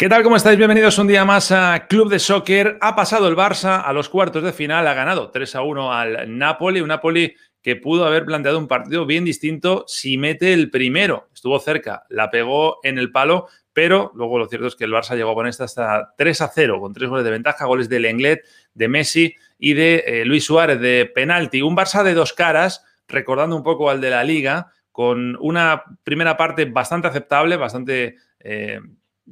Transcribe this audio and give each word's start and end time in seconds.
¿Qué 0.00 0.08
tal? 0.08 0.22
¿Cómo 0.22 0.36
estáis? 0.36 0.56
Bienvenidos 0.56 0.96
un 0.98 1.08
día 1.08 1.24
más 1.24 1.50
a 1.50 1.88
Club 1.88 2.08
de 2.08 2.20
Soccer. 2.20 2.78
Ha 2.80 2.94
pasado 2.94 3.26
el 3.26 3.34
Barça 3.34 3.82
a 3.84 3.92
los 3.92 4.08
cuartos 4.08 4.44
de 4.44 4.52
final, 4.52 4.86
ha 4.86 4.94
ganado 4.94 5.32
3 5.32 5.56
a 5.56 5.62
1 5.62 5.92
al 5.92 6.38
Napoli, 6.38 6.80
un 6.80 6.86
Napoli 6.86 7.34
que 7.60 7.74
pudo 7.74 8.06
haber 8.06 8.24
planteado 8.24 8.60
un 8.60 8.68
partido 8.68 9.06
bien 9.06 9.24
distinto 9.24 9.82
si 9.88 10.16
mete 10.16 10.52
el 10.52 10.70
primero. 10.70 11.28
Estuvo 11.34 11.58
cerca, 11.58 12.04
la 12.10 12.30
pegó 12.30 12.78
en 12.84 12.96
el 12.96 13.10
palo, 13.10 13.48
pero 13.72 14.12
luego 14.14 14.38
lo 14.38 14.46
cierto 14.46 14.68
es 14.68 14.76
que 14.76 14.84
el 14.84 14.92
Barça 14.92 15.16
llegó 15.16 15.32
a 15.32 15.34
poner 15.34 15.52
hasta 15.58 16.14
3 16.16 16.42
a 16.42 16.46
0, 16.46 16.80
con 16.80 16.92
tres 16.92 17.08
goles 17.08 17.24
de 17.24 17.32
ventaja, 17.32 17.64
goles 17.64 17.88
de 17.88 17.98
Lenglet, 17.98 18.44
de 18.74 18.86
Messi 18.86 19.34
y 19.58 19.74
de 19.74 20.04
eh, 20.06 20.24
Luis 20.24 20.44
Suárez 20.44 20.78
de 20.80 21.10
penalti. 21.12 21.60
Un 21.60 21.76
Barça 21.76 22.04
de 22.04 22.14
dos 22.14 22.34
caras, 22.34 22.84
recordando 23.08 23.56
un 23.56 23.64
poco 23.64 23.90
al 23.90 24.00
de 24.00 24.10
la 24.10 24.22
liga, 24.22 24.70
con 24.92 25.36
una 25.40 25.82
primera 26.04 26.36
parte 26.36 26.66
bastante 26.66 27.08
aceptable, 27.08 27.56
bastante... 27.56 28.14
Eh, 28.38 28.78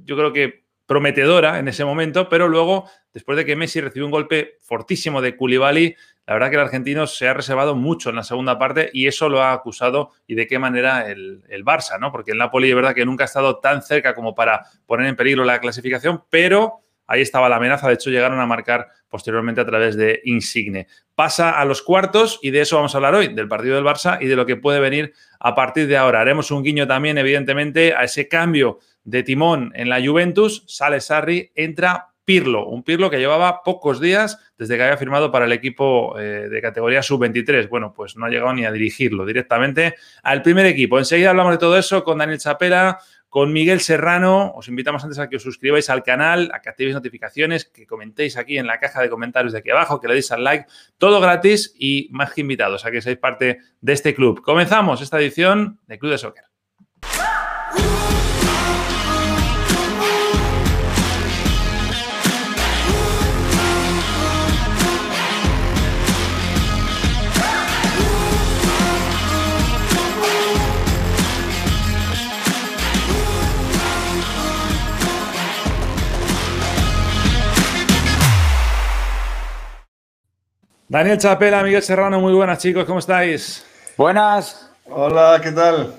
yo 0.04 0.16
creo 0.16 0.32
que 0.32 0.65
prometedora 0.86 1.58
en 1.58 1.68
ese 1.68 1.84
momento, 1.84 2.28
pero 2.28 2.48
luego, 2.48 2.88
después 3.12 3.36
de 3.36 3.44
que 3.44 3.56
Messi 3.56 3.80
recibió 3.80 4.06
un 4.06 4.12
golpe 4.12 4.56
fortísimo 4.60 5.20
de 5.20 5.36
Koulibaly, 5.36 5.96
la 6.26 6.34
verdad 6.34 6.50
que 6.50 6.56
el 6.56 6.62
argentino 6.62 7.06
se 7.06 7.28
ha 7.28 7.34
reservado 7.34 7.76
mucho 7.76 8.10
en 8.10 8.16
la 8.16 8.24
segunda 8.24 8.58
parte 8.58 8.90
y 8.92 9.06
eso 9.06 9.28
lo 9.28 9.42
ha 9.42 9.52
acusado 9.52 10.10
y 10.26 10.34
de 10.34 10.46
qué 10.46 10.58
manera 10.58 11.08
el, 11.08 11.44
el 11.48 11.64
Barça, 11.64 12.00
¿no? 12.00 12.10
Porque 12.10 12.32
el 12.32 12.38
Napoli 12.38 12.68
es 12.68 12.74
verdad 12.74 12.94
que 12.94 13.06
nunca 13.06 13.24
ha 13.24 13.26
estado 13.26 13.58
tan 13.58 13.82
cerca 13.82 14.14
como 14.14 14.34
para 14.34 14.62
poner 14.86 15.06
en 15.06 15.16
peligro 15.16 15.44
la 15.44 15.60
clasificación, 15.60 16.24
pero 16.30 16.80
ahí 17.06 17.22
estaba 17.22 17.48
la 17.48 17.56
amenaza, 17.56 17.88
de 17.88 17.94
hecho 17.94 18.10
llegaron 18.10 18.40
a 18.40 18.46
marcar 18.46 18.88
posteriormente 19.08 19.60
a 19.60 19.66
través 19.66 19.96
de 19.96 20.20
Insigne. 20.24 20.88
Pasa 21.14 21.58
a 21.58 21.64
los 21.64 21.82
cuartos 21.82 22.38
y 22.42 22.50
de 22.50 22.62
eso 22.62 22.76
vamos 22.76 22.94
a 22.94 22.98
hablar 22.98 23.14
hoy, 23.14 23.28
del 23.28 23.48
partido 23.48 23.76
del 23.76 23.84
Barça 23.84 24.18
y 24.20 24.26
de 24.26 24.36
lo 24.36 24.46
que 24.46 24.56
puede 24.56 24.80
venir 24.80 25.12
a 25.38 25.54
partir 25.54 25.86
de 25.86 25.96
ahora. 25.96 26.20
Haremos 26.20 26.50
un 26.50 26.62
guiño 26.62 26.86
también, 26.86 27.18
evidentemente, 27.18 27.94
a 27.94 28.04
ese 28.04 28.28
cambio 28.28 28.78
de 29.06 29.22
timón 29.22 29.72
en 29.74 29.88
la 29.88 30.04
Juventus, 30.04 30.64
sale 30.66 31.00
Sarri, 31.00 31.52
entra 31.54 32.08
Pirlo, 32.24 32.66
un 32.66 32.82
Pirlo 32.82 33.08
que 33.08 33.18
llevaba 33.18 33.62
pocos 33.62 34.00
días 34.00 34.38
desde 34.58 34.76
que 34.76 34.82
había 34.82 34.96
firmado 34.96 35.30
para 35.30 35.44
el 35.44 35.52
equipo 35.52 36.18
eh, 36.18 36.48
de 36.50 36.60
categoría 36.60 37.00
sub-23. 37.00 37.68
Bueno, 37.68 37.92
pues 37.94 38.16
no 38.16 38.26
ha 38.26 38.28
llegado 38.28 38.52
ni 38.52 38.64
a 38.64 38.72
dirigirlo 38.72 39.24
directamente 39.24 39.94
al 40.24 40.42
primer 40.42 40.66
equipo. 40.66 40.98
Enseguida 40.98 41.30
hablamos 41.30 41.52
de 41.52 41.58
todo 41.58 41.78
eso 41.78 42.02
con 42.02 42.18
Daniel 42.18 42.40
Chapela, 42.40 42.98
con 43.28 43.52
Miguel 43.52 43.78
Serrano. 43.78 44.52
Os 44.56 44.66
invitamos 44.66 45.04
antes 45.04 45.20
a 45.20 45.28
que 45.28 45.36
os 45.36 45.42
suscribáis 45.44 45.88
al 45.88 46.02
canal, 46.02 46.50
a 46.52 46.60
que 46.60 46.68
activéis 46.68 46.96
notificaciones, 46.96 47.64
que 47.64 47.86
comentéis 47.86 48.36
aquí 48.36 48.58
en 48.58 48.66
la 48.66 48.80
caja 48.80 49.00
de 49.00 49.08
comentarios 49.08 49.52
de 49.52 49.60
aquí 49.60 49.70
abajo, 49.70 50.00
que 50.00 50.08
le 50.08 50.14
deis 50.14 50.32
al 50.32 50.42
like. 50.42 50.66
Todo 50.98 51.20
gratis 51.20 51.76
y 51.78 52.08
más 52.10 52.32
que 52.32 52.40
invitados 52.40 52.84
a 52.84 52.90
que 52.90 53.00
seáis 53.00 53.18
parte 53.18 53.60
de 53.80 53.92
este 53.92 54.16
club. 54.16 54.42
Comenzamos 54.42 55.00
esta 55.00 55.20
edición 55.20 55.78
de 55.86 55.96
Club 55.96 56.10
de 56.10 56.18
Soccer. 56.18 56.45
Daniel 80.88 81.18
Chapela, 81.18 81.64
Miguel 81.64 81.82
Serrano, 81.82 82.20
muy 82.20 82.32
buenas 82.32 82.62
chicos, 82.62 82.84
¿cómo 82.84 83.00
estáis? 83.00 83.66
Buenas. 83.96 84.72
Hola, 84.84 85.40
¿qué 85.42 85.50
tal? 85.50 85.94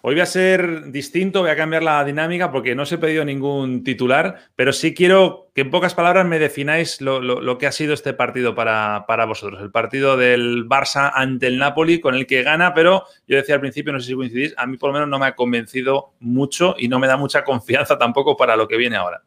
Hoy 0.00 0.14
voy 0.14 0.20
a 0.20 0.26
ser 0.26 0.92
distinto, 0.92 1.40
voy 1.40 1.50
a 1.50 1.56
cambiar 1.56 1.82
la 1.82 2.04
dinámica 2.04 2.52
porque 2.52 2.76
no 2.76 2.84
os 2.84 2.92
he 2.92 2.98
pedido 2.98 3.24
ningún 3.24 3.82
titular, 3.82 4.38
pero 4.54 4.72
sí 4.72 4.94
quiero 4.94 5.48
que 5.56 5.62
en 5.62 5.72
pocas 5.72 5.96
palabras 5.96 6.24
me 6.24 6.38
defináis 6.38 7.00
lo, 7.00 7.58
que 7.58 7.66
ha 7.66 7.72
sido 7.72 7.94
este 7.94 8.12
partido 8.12 8.54
para, 8.54 9.06
para, 9.08 9.24
vosotros. 9.24 9.60
El 9.60 9.72
partido 9.72 10.16
del 10.16 10.68
Barça 10.68 11.10
ante 11.12 11.48
el 11.48 11.58
Napoli, 11.58 11.98
con 11.98 12.14
el 12.14 12.28
que 12.28 12.44
gana, 12.44 12.74
pero 12.74 13.04
yo 13.26 13.36
decía 13.36 13.56
al 13.56 13.60
principio, 13.60 13.92
no 13.92 13.98
sé 13.98 14.06
si 14.06 14.14
coincidís, 14.14 14.54
a 14.56 14.66
mí 14.66 14.76
por 14.76 14.90
lo 14.90 14.94
menos 14.94 15.08
no 15.08 15.18
me 15.18 15.26
ha 15.26 15.34
convencido 15.34 16.12
mucho 16.20 16.76
y 16.78 16.86
no 16.86 17.00
me 17.00 17.08
da 17.08 17.16
mucha 17.16 17.42
confianza 17.42 17.98
tampoco 17.98 18.36
para 18.36 18.54
lo 18.54 18.68
que 18.68 18.76
viene 18.76 18.94
ahora. 18.94 19.20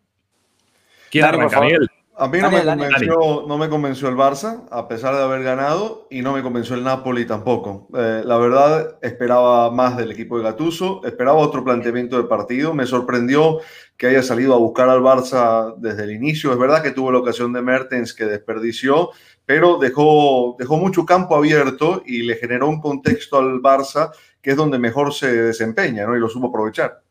¿Quién 1.11 1.25
arranca, 1.25 1.59
Miguel? 1.59 1.89
A 2.17 2.29
mí 2.29 2.39
no, 2.39 2.49
me 2.49 2.63
convenció, 2.63 3.45
no, 3.45 3.57
me 3.57 3.67
convenció, 3.67 4.07
el 4.07 4.15
Barça, 4.15 4.63
a 4.71 4.87
pesar 4.87 5.15
de 5.15 5.21
haber 5.21 5.43
ganado, 5.43 6.07
y 6.09 6.21
no 6.21 6.31
me 6.31 6.41
convenció 6.41 6.75
el 6.75 6.83
Napoli 6.83 7.25
tampoco. 7.25 7.89
Eh, 7.93 8.21
la 8.23 8.37
verdad, 8.37 8.97
esperaba 9.01 9.69
más 9.69 9.97
del 9.97 10.11
equipo 10.11 10.37
de 10.37 10.43
Gatuso, 10.43 11.01
esperaba 11.03 11.37
otro 11.37 11.65
planteamiento 11.65 12.15
del 12.15 12.27
partido. 12.27 12.73
Me 12.73 12.85
sorprendió 12.85 13.59
que 13.97 14.07
haya 14.07 14.23
salido 14.23 14.53
a 14.53 14.57
buscar 14.57 14.87
al 14.87 15.01
Barça 15.01 15.75
desde 15.77 16.03
el 16.03 16.11
inicio. 16.11 16.53
Es 16.53 16.57
verdad 16.57 16.81
que 16.81 16.91
tuvo 16.91 17.11
la 17.11 17.19
ocasión 17.19 17.51
de 17.51 17.61
Mertens 17.61 18.13
que 18.13 18.25
desperdició, 18.25 19.09
pero 19.45 19.77
dejó, 19.77 20.55
dejó 20.57 20.77
mucho 20.77 21.05
campo 21.05 21.35
abierto 21.35 22.01
y 22.05 22.23
le 22.23 22.35
generó 22.35 22.69
un 22.69 22.79
contexto 22.79 23.37
al 23.37 23.61
Barça 23.61 24.11
que 24.41 24.51
es 24.51 24.57
donde 24.57 24.79
mejor 24.79 25.13
se 25.13 25.35
desempeña 25.35 26.05
¿no? 26.05 26.15
y 26.15 26.19
lo 26.19 26.29
supo 26.29 26.47
aprovechar. 26.47 27.01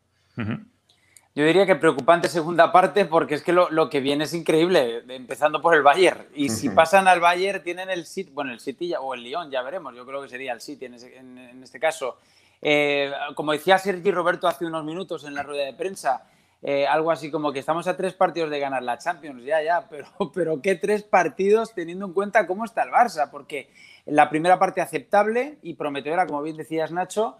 Yo 1.36 1.44
diría 1.44 1.66
que 1.66 1.74
preocupante 1.74 2.28
segunda 2.28 2.70
parte 2.70 3.06
porque 3.06 3.34
es 3.34 3.42
que 3.42 3.52
lo, 3.52 3.90
que 3.90 3.98
viene 3.98 4.22
es 4.22 4.34
increíble, 4.34 5.02
empezando 5.08 5.60
por 5.60 5.74
el 5.74 5.82
Bayern. 5.82 6.26
Y 6.32 6.48
si 6.48 6.68
pasan 6.68 7.08
al 7.08 7.18
Bayern 7.18 7.60
tienen 7.60 7.90
el 7.90 8.06
City, 8.06 8.30
bueno, 8.32 8.52
el 8.52 8.60
City 8.60 8.94
o 8.96 9.14
el 9.14 9.24
Lyon, 9.24 9.50
ya 9.50 9.60
veremos, 9.62 9.96
yo 9.96 10.06
creo 10.06 10.22
que 10.22 10.28
sería 10.28 10.52
el 10.52 10.60
City 10.60 10.84
en, 10.84 11.60
este 11.60 11.80
caso. 11.80 12.18
Eh, 12.62 13.10
como 13.34 13.50
decía 13.50 13.78
Sergi 13.78 14.12
Roberto 14.12 14.46
hace 14.46 14.64
unos 14.64 14.84
minutos 14.84 15.24
en 15.24 15.34
la 15.34 15.42
rueda 15.42 15.64
de 15.64 15.72
prensa, 15.72 16.22
eh, 16.62 16.86
algo 16.86 17.10
así 17.10 17.32
como 17.32 17.52
que 17.52 17.58
estamos 17.58 17.88
a 17.88 17.96
tres 17.96 18.14
partidos 18.14 18.48
de 18.48 18.60
ganar 18.60 18.84
la 18.84 18.98
Champions, 18.98 19.44
ya, 19.44 19.60
ya, 19.60 19.86
pero, 19.90 20.06
pero 20.32 20.62
¿qué 20.62 20.76
tres 20.76 21.02
partidos 21.02 21.74
teniendo 21.74 22.06
en 22.06 22.12
cuenta 22.12 22.46
cómo 22.46 22.64
está 22.64 22.84
el 22.84 22.90
Barça? 22.90 23.28
Porque 23.28 23.70
la 24.06 24.30
primera 24.30 24.60
parte 24.60 24.80
aceptable 24.80 25.58
y 25.62 25.74
prometedora, 25.74 26.26
como 26.26 26.42
bien 26.42 26.56
decías 26.56 26.92
Nacho, 26.92 27.36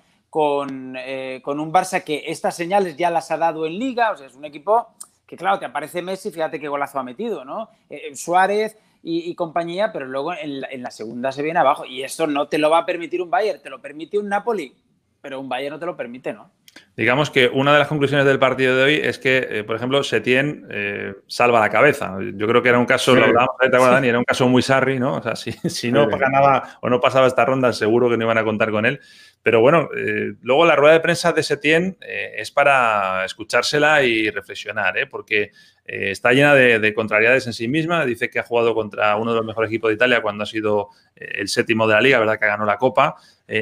eh, 0.99 1.41
con, 1.43 1.61
un 1.61 1.73
Barça 1.73 2.03
que 2.03 2.25
estas 2.27 2.57
señales 2.57 2.97
ya 2.97 3.11
las 3.11 3.31
ha 3.31 3.37
dado 3.37 3.67
en 3.67 3.79
Liga, 3.79 4.13
o 4.13 4.17
sea, 4.17 4.27
es 4.27 4.35
un 4.35 4.45
equipo 4.45 4.89
que, 5.27 5.37
claro, 5.37 5.59
te 5.59 5.67
aparece 5.67 6.03
Messi, 6.03 6.31
fíjate 6.31 6.59
qué 6.59 6.69
golazo 6.69 6.99
ha 6.99 7.05
metido, 7.05 7.45
¿no? 7.45 7.69
Eh, 7.89 8.09
eh, 8.09 8.17
Suárez 8.17 8.77
y, 9.03 9.35
compañía, 9.35 9.93
pero 9.93 10.07
luego 10.07 10.33
en 10.33 10.63
la, 10.63 10.69
en 10.71 10.83
la, 10.83 10.91
segunda 10.91 11.31
se 11.31 11.43
viene 11.43 11.61
abajo 11.61 11.85
y 11.85 12.03
esto 12.03 12.27
no 12.27 12.49
te 12.49 12.57
lo 12.57 12.71
va 12.71 12.79
a 12.79 12.87
permitir 12.87 13.21
un 13.21 13.31
Bayern, 13.31 13.61
te 13.61 13.69
lo 13.69 13.81
permite 13.81 14.19
un 14.19 14.29
Napoli, 14.29 14.75
pero 15.21 15.39
un 15.41 15.49
Bayern 15.49 15.75
no 15.75 15.79
te 15.79 15.87
lo 15.87 15.97
permite, 15.97 16.33
¿no? 16.33 16.51
Digamos 16.97 17.31
que 17.31 17.49
una 17.49 17.73
de 17.73 17.81
las 17.81 17.89
conclusiones 17.89 18.25
del 18.25 18.39
partido 18.39 18.77
de 18.77 18.85
hoy 18.85 18.95
es 18.95 19.19
que, 19.19 19.47
eh, 19.51 19.65
por 19.65 19.75
ejemplo, 19.75 20.03
Setién 20.05 20.67
eh, 20.71 21.15
salva 21.27 21.59
la 21.59 21.69
cabeza. 21.69 22.17
Yo 22.35 22.47
creo 22.47 22.63
que 22.63 22.69
era 22.69 22.79
un 22.79 22.87
caso, 22.87 23.15
lo 23.17 23.25
hablábamos, 23.25 23.57
¿te 23.59 23.67
acuerdas, 23.67 23.93
Dani? 23.93 24.09
Era 24.09 24.19
un 24.19 24.25
caso 24.25 24.49
muy 24.49 24.63
sarri, 24.63 25.01
¿no? 25.01 25.17
O 25.17 25.23
sea, 25.23 25.35
si, 25.35 25.51
si 25.53 25.91
no 25.91 26.07
ganaba 26.07 26.79
o 26.81 26.89
no 26.89 27.01
pasaba 27.01 27.27
esta 27.27 27.45
ronda, 27.45 27.73
seguro 27.73 28.09
que 28.09 28.17
no 28.17 28.25
iban 28.25 28.39
a 28.39 28.45
contar 28.45 28.71
con 28.71 28.87
él. 28.87 29.01
Pero 29.45 29.61
bueno, 29.61 29.89
eh, 29.97 30.33
luego 30.43 30.67
la 30.67 30.75
rueda 30.75 30.95
de 30.95 31.01
prensa 31.01 31.33
de 31.33 31.45
Setién 31.45 31.97
es 32.01 32.51
para 32.51 33.25
escuchársela 33.25 34.03
y 34.03 34.31
reflexionar, 34.31 34.99
¿eh? 34.99 35.07
porque 35.07 35.53
está 35.85 36.33
llena 36.33 36.55
de, 36.55 36.95
contrariedades 36.95 37.47
en 37.47 37.53
sí 37.53 37.69
misma. 37.69 38.07
Dice 38.07 38.31
que 38.31 38.39
ha 38.39 38.43
jugado 38.43 38.75
contra 38.75 39.15
uno 39.17 39.33
de 39.33 39.37
los 39.37 39.47
mejores 39.47 39.69
equipos 39.69 39.91
de 39.91 39.97
Italia 39.97 40.23
cuando 40.23 40.45
ha 40.45 40.47
sido 40.47 40.89
el 41.15 41.47
séptimo 41.49 41.87
de 41.87 41.95
la 41.95 42.01
liga, 42.01 42.19
¿verdad? 42.19 42.41
Que 42.41 42.47
ganó 42.47 42.65
la 42.65 42.79
Copa. 42.79 43.17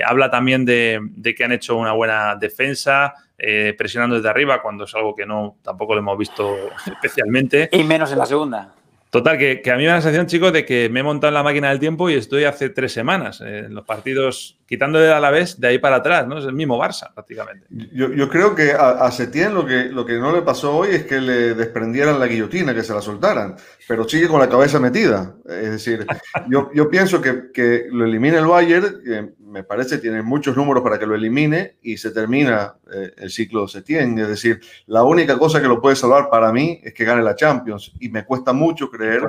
habla 0.06 0.31
también 0.31 0.64
de, 0.64 1.00
de, 1.02 1.34
que 1.34 1.43
han 1.43 1.50
hecho 1.50 1.76
una 1.76 1.93
buena 1.93 2.37
defensa, 2.37 3.14
eh, 3.44 3.75
presionando 3.76 4.14
desde 4.14 4.29
arriba, 4.29 4.62
cuando 4.62 4.84
es 4.84 4.94
algo 4.94 5.17
que 5.17 5.26
no 5.26 5.56
tampoco 5.62 5.94
lo 5.94 5.99
hemos 5.99 6.17
visto 6.17 6.56
especialmente. 6.87 7.69
Y 7.73 7.82
menos 7.82 8.12
en 8.12 8.19
la 8.19 8.26
segunda. 8.26 8.73
Total, 9.12 9.37
que, 9.37 9.61
a 9.70 9.76
mí 9.76 9.82
me 9.82 9.88
da 9.88 9.97
la 9.97 10.00
sensación, 10.00 10.26
chicos, 10.26 10.55
de 10.55 10.64
que 10.64 10.88
me 10.88 11.00
he 11.00 11.03
montado 11.03 11.29
en 11.29 11.35
la 11.35 11.43
máquina 11.43 11.69
del 11.69 11.79
tiempo 11.79 12.09
y 12.09 12.14
estoy 12.14 12.44
hace 12.44 12.70
tres 12.70 12.94
semanas 12.94 13.43
eh, 13.43 13.64
en 13.67 13.75
los 13.75 13.85
partidos, 13.85 14.59
quitándole 14.64 15.12
a 15.12 15.20
la 15.20 15.31
vez 15.31 15.61
de 15.61 15.69
ahí 15.69 15.79
para 15.79 15.97
atrás, 15.97 16.26
¿no? 16.26 16.38
Es 16.38 16.47
el 16.47 16.55
mismo 16.55 16.79
Barça, 16.79 17.12
prácticamente. 17.12 17.67
Yo, 17.93 18.31
creo 18.31 18.55
que 18.55 18.73
a, 18.73 19.11
Setién 19.11 19.53
lo 19.53 19.67
que, 19.67 19.91
lo 19.91 20.06
que 20.06 20.14
no 20.14 20.35
le 20.35 20.41
pasó 20.41 20.79
hoy 20.79 20.93
es 20.93 21.05
que 21.05 21.20
le 21.20 21.53
desprendieran 21.53 22.19
la 22.19 22.26
guillotina, 22.26 22.75
que 22.75 22.82
se 22.82 22.94
la 22.94 23.03
soltaran, 23.03 23.55
pero 23.87 24.09
sigue 24.09 24.29
con 24.29 24.41
la 24.41 24.49
cabeza 24.49 24.81
metida. 24.81 25.35
Es 25.47 25.73
decir, 25.73 26.06
yo, 26.49 26.70
yo 26.73 26.88
pienso 26.88 27.20
que, 27.20 27.53
que, 27.53 27.88
lo 27.91 28.06
elimina 28.06 28.38
el 28.38 28.47
Bayern, 28.47 29.35
me 29.52 29.64
parece 29.64 29.99
tiene 29.99 30.22
muchos 30.22 30.56
números 30.56 30.82
para 30.82 30.99
que 30.99 31.06
lo 31.06 31.14
elimine 31.14 31.76
y 31.82 31.99
se 31.99 32.10
termina 32.10 32.75
eh, 32.93 33.12
el 33.19 33.31
ciclo 33.31 33.62
de 33.62 33.69
Setién. 33.69 34.19
Es 34.19 34.28
decir, 34.28 34.60
la 34.87 35.04
única 35.04 35.38
cosa 35.38 35.60
que 35.60 35.69
lo 35.69 35.81
puede 35.81 35.94
salvar 35.94 36.31
para 36.31 36.50
mí 36.50 36.81
es 36.82 36.94
que 36.94 37.04
gane 37.04 37.22
la 37.22 37.37
Champions 37.37 37.93
y 38.00 38.08
me 38.08 38.25
cuesta 38.25 38.52
mucho 38.52 38.90
creer 38.90 39.22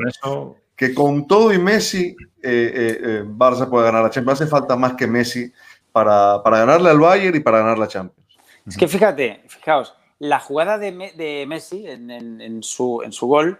que 0.75 0.93
con 0.93 1.27
todo 1.27 1.53
y 1.53 1.59
Messi, 1.59 2.15
eh, 2.41 3.23
Barça 3.25 3.69
puede 3.69 3.85
ganar 3.85 4.01
la 4.01 4.09
Champions. 4.09 4.41
Hace 4.41 4.49
falta 4.49 4.77
más 4.77 4.93
que 4.93 5.05
Messi 5.05 5.51
para, 5.91 6.41
ganarle 6.43 6.89
al 6.89 6.99
Bayern 6.99 7.35
y 7.35 7.41
para 7.41 7.59
ganar 7.59 7.77
la 7.77 7.87
Champions. 7.87 8.39
Es 8.65 8.77
que 8.77 8.87
fíjate, 8.87 9.43
fijaos, 9.47 9.93
la 10.19 10.39
jugada 10.39 10.77
de, 10.77 11.45
Messi 11.45 11.85
en, 11.85 12.63
su, 12.63 13.01
en 13.03 13.11
su 13.11 13.27
gol 13.27 13.59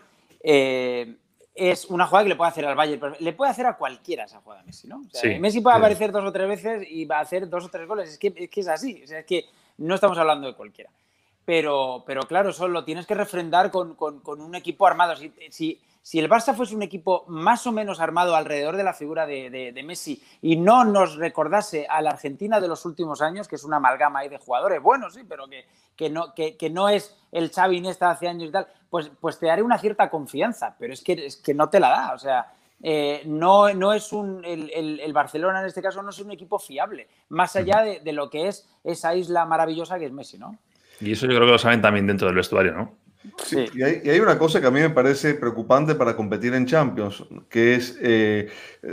es 1.56 1.86
una 1.86 2.08
jugada 2.08 2.26
que 2.26 2.30
le 2.30 2.36
puede 2.36 2.50
hacer 2.50 2.66
al 2.66 2.76
Bayern, 2.76 3.16
le 3.20 3.34
puede 3.34 3.52
hacer 3.52 3.66
a 3.66 3.78
cualquiera 3.78 4.24
esa 4.24 4.42
jugada 4.42 4.64
Messi, 4.64 4.88
¿no? 4.88 5.04
Messi 5.40 5.62
puede 5.62 5.78
aparecer 5.78 6.12
dos 6.12 6.26
o 6.26 6.32
tres 6.32 6.48
veces 6.48 6.88
y 6.90 7.06
va 7.06 7.18
a 7.18 7.22
hacer 7.22 7.48
dos 7.48 7.66
o 7.66 7.70
tres 7.70 7.88
goles. 7.88 8.10
Es 8.10 8.18
que 8.18 8.50
es, 8.52 8.68
así, 8.68 9.04
es 9.04 9.26
que 9.26 9.46
no 9.78 9.96
estamos 9.96 10.18
hablando 10.18 10.48
de 10.48 10.56
cualquiera. 10.56 10.90
Pero, 11.46 12.04
pero 12.08 12.22
claro, 12.24 12.50
eso 12.50 12.68
lo 12.68 12.86
tienes 12.86 13.06
que 13.06 13.14
refrendar 13.14 13.70
con, 13.70 13.96
un 14.26 14.56
equipo 14.56 14.88
armado. 14.88 15.16
Si, 15.16 15.32
si, 15.50 15.80
el 16.12 16.30
Barça 16.30 16.54
fuese 16.54 16.76
un 16.76 16.84
equipo 16.84 17.24
más 17.28 17.66
o 17.66 17.72
menos 17.72 18.00
armado 18.00 18.36
alrededor 18.36 18.76
de 18.76 18.84
la 18.84 18.94
figura 18.94 19.26
de, 19.26 19.84
Messi 19.86 20.22
y 20.42 20.58
no 20.58 20.84
nos 20.84 21.16
recordase 21.16 21.88
a 21.90 22.02
la 22.02 22.12
Argentina 22.12 22.60
de 22.60 22.68
los 22.68 22.86
últimos 22.86 23.22
años, 23.22 23.48
que 23.48 23.56
es 23.56 23.64
una 23.64 23.78
amalgama 23.78 24.20
ahí 24.20 24.30
de 24.30 24.38
jugadores, 24.38 24.82
bueno, 24.82 25.10
sí, 25.10 25.22
pero 25.28 25.48
que, 25.48 25.66
que, 25.96 26.10
no, 26.10 26.34
que, 26.36 26.70
no 26.70 26.90
es 26.90 27.16
el 27.32 27.52
Xavi 27.52 27.78
Iniesta 27.78 28.12
hace 28.12 28.28
años 28.28 28.50
y 28.50 28.52
tal, 28.52 28.68
pues, 28.90 29.12
pues 29.20 29.40
te 29.40 29.48
daré 29.48 29.64
una 29.64 29.78
cierta 29.78 30.10
confianza, 30.10 30.76
pero 30.78 30.94
es 30.94 31.02
que, 31.02 31.14
es 31.14 31.38
que 31.38 31.54
no 31.54 31.70
te 31.70 31.80
la 31.80 31.90
da. 31.90 32.14
O 32.14 32.20
sea, 32.20 32.54
eh, 32.82 33.24
no, 33.26 33.74
no 33.74 33.94
es 33.94 34.12
un. 34.12 34.44
El, 34.44 35.14
Barcelona 35.14 35.62
en 35.62 35.68
este 35.68 35.82
caso 35.82 36.04
no 36.04 36.10
es 36.10 36.20
un 36.20 36.32
equipo 36.32 36.60
fiable, 36.60 37.08
más 37.30 37.56
allá 37.56 37.82
de, 37.82 38.02
de, 38.02 38.12
lo 38.12 38.30
que 38.30 38.50
es 38.50 38.70
esa 38.84 39.16
isla 39.16 39.46
maravillosa 39.46 39.98
que 39.98 40.06
es 40.06 40.12
Messi, 40.12 40.38
¿no? 40.38 40.58
Y 41.00 41.14
eso 41.14 41.26
yo 41.26 41.36
creo 41.36 41.46
que 41.46 41.54
lo 41.54 41.58
saben 41.58 41.82
también 41.82 42.06
dentro 42.06 42.28
del 42.28 42.36
vestuario, 42.36 42.74
¿no? 42.74 43.03
Sí. 43.46 43.66
Y, 43.74 43.84
hay, 43.84 44.20
una 44.20 44.38
cosa 44.38 44.60
que 44.60 44.68
a 44.68 44.72
mí 44.72 44.82
me 44.82 44.90
parece 44.90 45.34
preocupante 45.34 45.96
para 45.96 46.16
competir 46.16 46.54
en 46.54 46.66
Champions, 46.66 47.24
que 47.50 47.76
es 47.76 47.98
eh, 48.02 48.50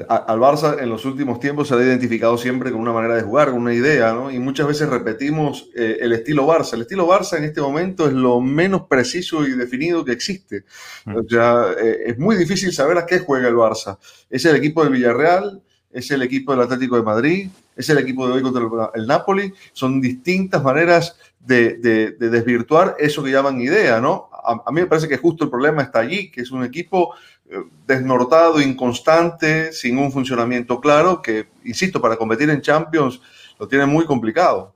al 0.08 0.38
Barça 0.38 0.80
en 0.80 0.88
los 0.88 1.04
últimos 1.04 1.40
tiempos 1.40 1.68
se 1.68 1.74
ha 1.74 1.78
identificado 1.78 2.38
siempre 2.38 2.70
con 2.70 2.80
una 2.80 2.92
manera 2.92 3.16
de 3.16 3.22
jugar, 3.22 3.50
con 3.50 3.60
una 3.60 3.74
idea, 3.74 4.12
¿no? 4.12 4.30
Y 4.30 4.38
muchas 4.38 4.68
veces 4.68 4.88
repetimos 4.88 5.70
eh, 5.74 5.98
el 6.00 6.12
estilo 6.12 6.46
Barça. 6.46 6.74
El 6.74 6.82
estilo 6.82 7.08
Barça 7.08 7.38
en 7.38 7.44
este 7.44 7.60
momento 7.60 8.06
es 8.06 8.12
lo 8.12 8.40
menos 8.40 8.82
preciso 8.88 9.46
y 9.46 9.52
definido 9.52 10.04
que 10.04 10.12
existe. 10.12 10.64
Mm. 11.06 11.16
O 11.16 11.28
sea, 11.28 11.72
eh, 11.80 11.98
es 12.06 12.18
muy 12.18 12.36
difícil 12.36 12.72
saber 12.72 12.98
a 12.98 13.06
qué 13.06 13.18
juega 13.18 13.48
el 13.48 13.56
Barça. 13.56 13.98
Es 14.28 14.44
el 14.44 14.54
equipo 14.56 14.84
del 14.84 14.92
Villarreal, 14.92 15.60
es 15.92 16.10
el 16.10 16.22
equipo 16.22 16.52
del 16.52 16.62
Atlético 16.62 16.96
de 16.96 17.02
Madrid, 17.02 17.48
es 17.76 17.88
el 17.88 17.98
equipo 17.98 18.26
de 18.26 18.34
hoy 18.34 18.42
contra 18.42 18.90
el, 18.94 19.06
Napoli. 19.06 19.52
Son 19.72 20.00
distintas 20.00 20.62
maneras 20.62 21.16
de, 21.40 21.76
desvirtuar 22.18 22.96
eso 22.98 23.22
que 23.22 23.30
llaman 23.30 23.60
idea, 23.60 24.00
¿no? 24.00 24.28
A, 24.32 24.70
mí 24.70 24.80
me 24.80 24.86
parece 24.86 25.08
que 25.08 25.18
justo 25.18 25.44
el 25.44 25.50
problema 25.50 25.82
está 25.82 26.00
allí, 26.00 26.30
que 26.30 26.42
es 26.42 26.50
un 26.50 26.64
equipo 26.64 27.14
eh, 27.48 27.56
desnortado, 27.86 28.60
inconstante, 28.60 29.72
sin 29.72 29.98
un 29.98 30.12
funcionamiento 30.12 30.80
claro, 30.80 31.20
que, 31.20 31.48
insisto, 31.64 32.00
para 32.00 32.16
competir 32.16 32.50
en 32.50 32.60
Champions 32.60 33.20
lo 33.58 33.68
tiene 33.68 33.86
muy 33.86 34.06
complicado. 34.06 34.74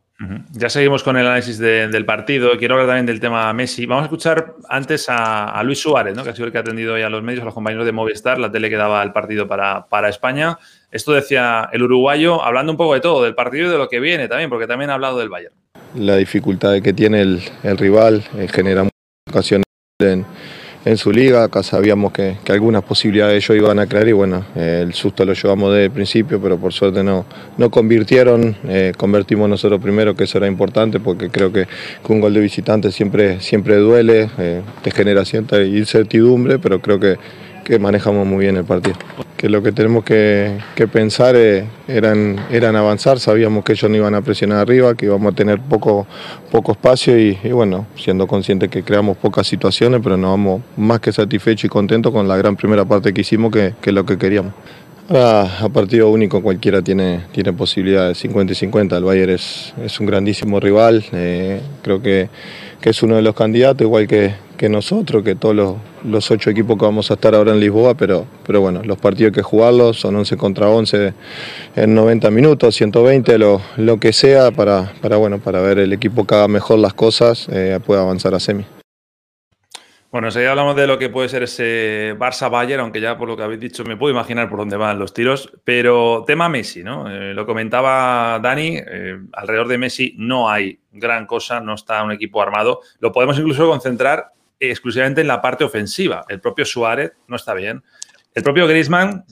Ya 0.52 0.70
seguimos 0.70 1.02
con 1.02 1.16
el 1.16 1.26
análisis 1.26 1.58
del 1.58 2.06
partido. 2.06 2.56
Quiero 2.56 2.74
hablar 2.74 2.88
también 2.88 3.06
del 3.06 3.18
tema 3.18 3.52
Messi. 3.52 3.84
Vamos 3.84 4.02
a 4.02 4.06
escuchar 4.06 4.54
antes 4.68 5.06
a, 5.08 5.60
Luis 5.64 5.80
Suárez, 5.80 6.14
¿no? 6.14 6.22
que 6.22 6.30
ha 6.30 6.34
sido 6.34 6.46
el 6.46 6.52
que 6.52 6.58
ha 6.58 6.60
atendido 6.60 6.96
ya 6.96 7.08
a 7.08 7.10
los 7.10 7.22
medios, 7.22 7.42
a 7.42 7.46
los 7.46 7.54
compañeros 7.54 7.84
de 7.84 7.92
Movistar, 7.92 8.38
la 8.38 8.50
tele 8.50 8.70
que 8.70 8.76
daba 8.76 9.02
el 9.02 9.12
partido 9.12 9.48
para, 9.48 9.86
para 9.86 10.08
España. 10.08 10.56
Esto 10.90 11.12
decía 11.12 11.68
el 11.72 11.82
uruguayo, 11.82 12.42
hablando 12.44 12.72
un 12.72 12.78
poco 12.78 12.94
de 12.94 13.00
todo, 13.00 13.24
del 13.24 13.34
partido 13.34 13.66
y 13.66 13.70
de 13.70 13.78
lo 13.78 13.88
que 13.88 13.98
viene 13.98 14.28
también, 14.28 14.50
porque 14.50 14.68
también 14.68 14.90
ha 14.90 14.94
hablado 14.94 15.18
del 15.18 15.28
Bayern 15.28 15.54
la 15.94 16.16
dificultad 16.16 16.80
que 16.82 16.92
tiene 16.92 17.20
el, 17.20 17.42
rival, 17.78 18.24
eh, 18.36 18.48
genera 18.48 18.82
muchas 18.82 19.30
ocasiones 19.30 19.64
en, 20.00 20.24
su 20.98 21.10
liga, 21.10 21.44
acá 21.44 21.62
sabíamos 21.62 22.12
que, 22.12 22.36
algunas 22.48 22.82
posibilidades 22.82 23.42
ellos 23.42 23.56
iban 23.56 23.78
a 23.78 23.86
crear 23.86 24.06
y 24.06 24.12
bueno, 24.12 24.44
eh, 24.54 24.80
el 24.82 24.92
susto 24.92 25.24
lo 25.24 25.32
llevamos 25.32 25.72
desde 25.72 25.86
el 25.86 25.90
principio, 25.90 26.40
pero 26.40 26.58
por 26.58 26.74
suerte 26.74 27.02
no, 27.02 27.24
no 27.56 27.70
convirtieron, 27.70 28.54
eh, 28.68 28.92
convertimos 28.96 29.48
nosotros 29.48 29.80
primero, 29.80 30.14
que 30.14 30.24
eso 30.24 30.38
era 30.38 30.46
importante 30.46 31.00
porque 31.00 31.30
creo 31.30 31.50
que, 31.52 31.66
un 32.08 32.20
gol 32.20 32.34
de 32.34 32.40
visitante 32.40 32.92
siempre, 32.92 33.40
siempre 33.40 33.76
duele, 33.76 34.28
te 34.82 34.90
genera 34.90 35.24
cierta 35.24 35.60
incertidumbre, 35.62 36.58
pero 36.58 36.80
creo 36.80 37.00
que, 37.00 37.16
que 37.64 37.78
manejamos 37.78 38.26
muy 38.26 38.44
bien 38.44 38.56
el 38.56 38.64
partido 38.64 38.96
que 39.44 39.50
lo 39.50 39.62
que 39.62 39.72
tenemos 39.72 40.04
que, 40.04 40.58
pensar 40.90 41.36
eh, 41.36 41.66
eran, 41.86 42.36
eran 42.50 42.76
avanzar, 42.76 43.20
sabíamos 43.20 43.62
que 43.62 43.72
ellos 43.72 43.90
no 43.90 43.96
iban 43.98 44.14
a 44.14 44.22
presionar 44.22 44.56
arriba, 44.56 44.94
que 44.94 45.04
íbamos 45.04 45.34
a 45.34 45.36
tener 45.36 45.60
poco, 45.60 46.06
poco 46.50 46.72
espacio 46.72 47.18
y, 47.18 47.36
bueno, 47.52 47.86
siendo 47.94 48.26
conscientes 48.26 48.70
que 48.70 48.82
creamos 48.82 49.18
pocas 49.18 49.46
situaciones, 49.46 50.00
pero 50.02 50.16
nos 50.16 50.30
vamos 50.30 50.62
más 50.78 51.00
que 51.00 51.12
satisfechos 51.12 51.64
y 51.66 51.68
contentos 51.68 52.10
con 52.10 52.26
la 52.26 52.38
gran 52.38 52.56
primera 52.56 52.86
parte 52.86 53.12
que 53.12 53.20
hicimos, 53.20 53.52
que, 53.52 53.74
que 53.82 53.92
lo 53.92 54.06
que 54.06 54.16
queríamos. 54.16 54.54
a 55.10 55.68
partido 55.74 56.08
único 56.08 56.42
cualquiera 56.42 56.80
tiene, 56.80 57.24
tiene 57.32 57.52
posibilidades 57.52 58.16
50 58.16 58.54
y 58.54 58.56
50. 58.56 58.96
El 58.96 59.04
Bayern 59.04 59.32
es, 59.32 59.74
es 59.84 60.00
un 60.00 60.06
grandísimo 60.06 60.58
rival, 60.58 61.04
eh, 61.12 61.60
creo 61.82 62.00
que, 62.00 62.30
que, 62.80 62.88
es 62.88 63.02
uno 63.02 63.16
de 63.16 63.20
los 63.20 63.34
candidatos, 63.34 63.82
igual 63.82 64.06
que, 64.06 64.32
que 64.64 64.70
nosotros, 64.70 65.22
que 65.22 65.34
todos 65.34 65.76
los, 66.02 66.30
ocho 66.30 66.48
equipos 66.48 66.78
que 66.78 66.86
vamos 66.86 67.10
a 67.10 67.14
estar 67.14 67.34
ahora 67.34 67.52
en 67.52 67.60
Lisboa, 67.60 67.92
pero, 67.94 68.24
pero 68.46 68.62
bueno, 68.62 68.80
los 68.82 68.96
partidos 68.96 69.34
que 69.34 69.42
jugarlos, 69.42 70.00
son 70.00 70.16
11 70.16 70.38
contra 70.38 70.70
11 70.70 71.12
en 71.76 71.94
90 71.94 72.30
minutos, 72.30 72.74
120, 72.74 73.36
lo, 73.36 73.60
lo 73.76 74.00
que 74.00 74.14
sea, 74.14 74.52
para, 74.52 74.90
para, 75.02 75.18
bueno, 75.18 75.38
para 75.38 75.60
ver 75.60 75.80
el 75.80 75.92
equipo 75.92 76.26
que 76.26 76.34
haga 76.34 76.48
mejor 76.48 76.78
las 76.78 76.94
cosas, 76.94 77.46
eh, 77.52 77.78
pueda 77.84 78.00
avanzar 78.00 78.34
a 78.34 78.40
semi. 78.40 78.64
Bueno, 80.10 80.30
ya 80.30 80.48
hablamos 80.48 80.76
de 80.76 80.86
lo 80.86 80.96
que 80.96 81.10
puede 81.10 81.28
ser 81.28 81.42
ese 81.42 82.14
Barça-Bayern, 82.16 82.80
aunque 82.80 83.02
ya 83.02 83.18
por 83.18 83.28
lo 83.28 83.36
que 83.36 83.42
habéis 83.42 83.60
dicho 83.60 83.84
me 83.84 83.98
puedo 83.98 84.14
imaginar 84.14 84.48
por 84.48 84.60
dónde 84.60 84.78
van 84.78 84.98
los 84.98 85.12
tiros. 85.12 85.52
Pero 85.64 86.24
tema 86.26 86.48
Messi, 86.48 86.82
¿no? 86.82 87.10
Eh, 87.10 87.34
lo 87.34 87.44
comentaba 87.44 88.38
Dani, 88.38 88.78
eh, 88.78 89.18
alrededor 89.34 89.68
de 89.68 89.76
Messi 89.76 90.14
no 90.16 90.48
hay 90.48 90.78
gran 90.92 91.26
cosa, 91.26 91.60
no 91.60 91.74
está 91.74 92.02
un 92.02 92.12
equipo 92.12 92.40
armado. 92.40 92.80
Lo 93.00 93.12
podemos 93.12 93.38
incluso 93.38 93.68
concentrar 93.68 94.30
exclusivamente 94.60 95.20
en 95.20 95.28
la 95.28 95.40
parte 95.40 95.64
ofensiva. 95.64 96.24
El 96.28 96.40
propio 96.40 96.64
Suárez 96.64 97.12
no 97.28 97.36
está 97.36 97.54
bien. 97.54 97.82
El 98.34 98.42
propio 98.42 98.66
Griezmann, 98.66 99.24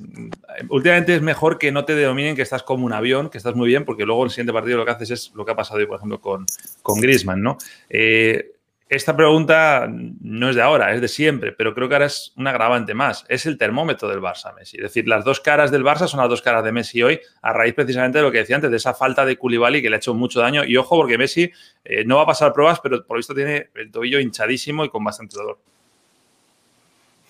últimamente 0.68 1.14
es 1.16 1.22
mejor 1.22 1.58
que 1.58 1.72
no 1.72 1.84
te 1.84 1.96
denominen 1.96 2.36
que 2.36 2.42
estás 2.42 2.62
como 2.62 2.86
un 2.86 2.92
avión, 2.92 3.30
que 3.30 3.38
estás 3.38 3.56
muy 3.56 3.66
bien, 3.66 3.84
porque 3.84 4.04
luego 4.04 4.24
el 4.24 4.30
siguiente 4.30 4.52
partido 4.52 4.78
lo 4.78 4.84
que 4.84 4.92
haces 4.92 5.10
es 5.10 5.32
lo 5.34 5.44
que 5.44 5.50
ha 5.50 5.56
pasado 5.56 5.84
por 5.88 5.96
ejemplo, 5.96 6.20
con, 6.20 6.46
con 6.82 7.00
Griezmann, 7.00 7.42
¿no? 7.42 7.58
Eh, 7.90 8.52
esta 8.94 9.16
pregunta 9.16 9.88
no 9.88 10.50
es 10.50 10.54
de 10.54 10.60
ahora, 10.60 10.92
es 10.94 11.00
de 11.00 11.08
siempre, 11.08 11.52
pero 11.52 11.74
creo 11.74 11.88
que 11.88 11.94
ahora 11.94 12.06
es 12.06 12.34
un 12.36 12.46
agravante 12.46 12.92
más. 12.92 13.24
Es 13.28 13.46
el 13.46 13.56
termómetro 13.56 14.06
del 14.06 14.20
Barça 14.20 14.54
Messi. 14.54 14.76
Es 14.76 14.82
decir, 14.82 15.08
las 15.08 15.24
dos 15.24 15.40
caras 15.40 15.70
del 15.70 15.82
Barça 15.82 16.06
son 16.08 16.20
las 16.20 16.28
dos 16.28 16.42
caras 16.42 16.62
de 16.62 16.72
Messi 16.72 17.02
hoy, 17.02 17.18
a 17.40 17.54
raíz 17.54 17.72
precisamente 17.72 18.18
de 18.18 18.24
lo 18.24 18.30
que 18.30 18.38
decía 18.38 18.56
antes, 18.56 18.70
de 18.70 18.76
esa 18.76 18.92
falta 18.92 19.24
de 19.24 19.38
Koulibaly 19.38 19.80
que 19.80 19.88
le 19.88 19.96
ha 19.96 19.98
hecho 19.98 20.12
mucho 20.12 20.40
daño. 20.40 20.62
Y 20.64 20.76
ojo, 20.76 20.94
porque 20.96 21.16
Messi 21.16 21.50
eh, 21.84 22.04
no 22.04 22.16
va 22.16 22.24
a 22.24 22.26
pasar 22.26 22.52
pruebas, 22.52 22.80
pero 22.80 23.02
por 23.06 23.16
lo 23.16 23.18
visto 23.18 23.34
tiene 23.34 23.70
el 23.76 23.90
tobillo 23.90 24.20
hinchadísimo 24.20 24.84
y 24.84 24.90
con 24.90 25.02
bastante 25.02 25.36
dolor. 25.36 25.58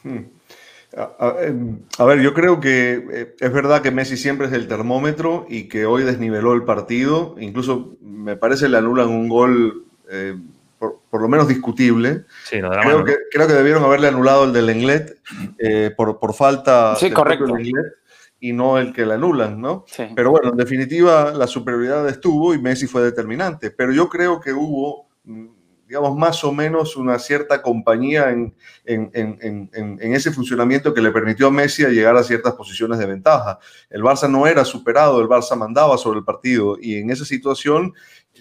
Hmm. 0.02 0.22
A, 0.96 2.04
ver, 2.04 2.20
yo 2.20 2.34
creo 2.34 2.58
que 2.58 3.06
eh, 3.12 3.36
es 3.38 3.52
verdad 3.52 3.82
que 3.82 3.92
Messi 3.92 4.16
siempre 4.16 4.48
es 4.48 4.52
el 4.52 4.66
termómetro 4.66 5.46
y 5.48 5.68
que 5.68 5.86
hoy 5.86 6.02
desniveló 6.02 6.54
el 6.54 6.64
partido. 6.64 7.36
Incluso 7.38 7.96
me 8.02 8.36
parece 8.36 8.68
le 8.68 8.78
anulan 8.78 9.08
un 9.08 9.28
gol. 9.28 9.84
Eh, 10.10 10.36
por, 11.10 11.20
lo 11.20 11.28
menos 11.28 11.46
discutible. 11.48 12.24
creo, 12.50 13.04
que, 13.04 13.16
creo 13.30 13.46
que 13.46 13.52
debieron 13.52 13.84
haberle 13.84 14.08
anulado 14.08 14.44
el 14.44 14.52
del 14.52 14.66
Lenglet 14.66 15.16
eh, 15.58 15.92
por, 15.96 16.18
por, 16.18 16.34
falta 16.34 16.96
sí, 16.96 17.10
correcto. 17.10 17.54
y 18.40 18.52
no 18.52 18.78
el 18.78 18.92
que 18.92 19.06
le 19.06 19.14
anulan, 19.14 19.60
¿no? 19.60 19.84
Pero 20.14 20.30
bueno, 20.30 20.50
en 20.50 20.56
definitiva, 20.56 21.32
la 21.32 21.46
superioridad 21.46 22.08
estuvo 22.08 22.54
y 22.54 22.58
Messi 22.58 22.86
fue 22.86 23.02
determinante. 23.02 23.70
Pero 23.70 23.92
yo 23.92 24.08
creo 24.08 24.40
que 24.40 24.52
hubo 24.52 25.08
mm, 25.24 25.46
digamos, 25.92 26.16
más 26.16 26.42
o 26.42 26.52
menos 26.52 26.96
una 26.96 27.18
cierta 27.18 27.60
compañía 27.60 28.30
en, 28.30 28.54
en, 28.86 29.10
en, 29.12 29.68
en, 29.74 30.14
ese 30.14 30.30
funcionamiento 30.30 30.94
que 30.94 31.02
le 31.02 31.10
permitió 31.10 31.48
a 31.48 31.50
Messi 31.50 31.84
llegar 31.84 32.16
a 32.16 32.22
ciertas 32.22 32.54
posiciones 32.54 32.98
de 32.98 33.04
ventaja. 33.04 33.58
El 33.90 34.00
Barça 34.02 34.26
no 34.26 34.46
era 34.46 34.64
superado, 34.64 35.20
el 35.20 35.28
Barça 35.28 35.54
mandaba 35.54 35.98
sobre 35.98 36.20
el 36.20 36.24
partido 36.24 36.78
y 36.80 36.94
en 36.94 37.10
esa 37.10 37.26
situación, 37.26 37.92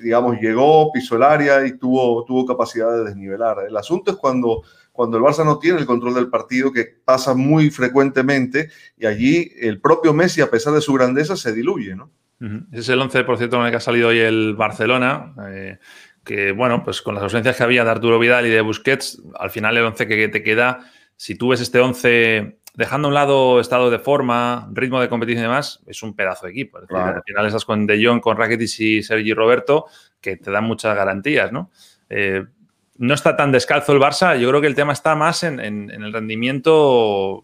digamos, 0.01 0.37
llegó, 0.39 0.93
pisó 0.93 1.17
el 1.17 1.23
área 1.23 1.67
y 1.67 1.77
tuvo, 1.77 2.23
tuvo 2.23 2.45
capacidad 2.45 2.89
de 2.89 3.03
desnivelar. 3.03 3.57
El 3.67 3.75
asunto 3.75 4.11
es 4.11 4.17
cuando, 4.17 4.63
cuando 4.93 5.17
el 5.17 5.23
Barça 5.23 5.43
no 5.43 5.59
tiene 5.59 5.79
el 5.79 5.85
control 5.85 6.13
del 6.13 6.29
partido, 6.29 6.71
que 6.71 6.85
pasa 7.03 7.33
muy 7.33 7.69
frecuentemente 7.69 8.69
y 8.97 9.07
allí 9.07 9.51
el 9.59 9.81
propio 9.81 10.13
Messi, 10.13 10.39
a 10.39 10.49
pesar 10.49 10.71
de 10.71 10.79
su 10.79 10.93
grandeza, 10.93 11.35
se 11.35 11.51
diluye, 11.51 11.97
¿no? 11.97 12.11
Ese 12.71 12.79
es 12.79 12.89
el 12.89 12.99
11% 12.99 13.49
con 13.51 13.65
el 13.65 13.69
que 13.69 13.77
ha 13.77 13.81
salido 13.81 14.07
hoy 14.07 14.17
el 14.17 14.55
Barcelona. 14.55 15.35
Eh, 15.49 15.77
que, 16.31 16.53
bueno, 16.53 16.81
pues 16.81 17.01
con 17.01 17.13
las 17.13 17.23
ausencias 17.23 17.57
que 17.57 17.63
había 17.63 17.83
de 17.83 17.91
Arturo 17.91 18.17
Vidal 18.17 18.45
y 18.45 18.49
de 18.49 18.61
Busquets, 18.61 19.21
al 19.37 19.49
final 19.49 19.75
el 19.75 19.83
11 19.83 20.07
que 20.07 20.29
te 20.29 20.41
queda, 20.41 20.89
si 21.17 21.35
tú 21.35 21.49
ves 21.49 21.59
este 21.59 21.81
11 21.81 22.57
dejando 22.73 23.07
a 23.07 23.09
un 23.09 23.15
lado 23.15 23.59
estado 23.59 23.89
de 23.89 23.99
forma, 23.99 24.69
ritmo 24.71 25.01
de 25.01 25.09
competición 25.09 25.41
y 25.41 25.47
demás, 25.47 25.81
es 25.87 26.01
un 26.03 26.15
pedazo 26.15 26.45
de 26.45 26.53
equipo. 26.53 26.77
Al 26.77 27.21
final 27.25 27.45
estás 27.45 27.65
con 27.65 27.85
De 27.85 28.01
Jong, 28.01 28.21
con 28.21 28.37
Rakitic 28.37 28.79
y 28.79 29.03
Sergi 29.03 29.33
Roberto, 29.33 29.87
que 30.21 30.37
te 30.37 30.51
dan 30.51 30.63
muchas 30.63 30.95
garantías, 30.95 31.51
¿no? 31.51 31.69
Eh, 32.09 32.45
no 32.97 33.13
está 33.13 33.35
tan 33.35 33.51
descalzo 33.51 33.91
el 33.91 33.99
Barça, 33.99 34.39
yo 34.39 34.47
creo 34.47 34.61
que 34.61 34.67
el 34.67 34.75
tema 34.75 34.93
está 34.93 35.15
más 35.15 35.43
en, 35.43 35.59
el 35.59 36.13
rendimiento 36.13 37.43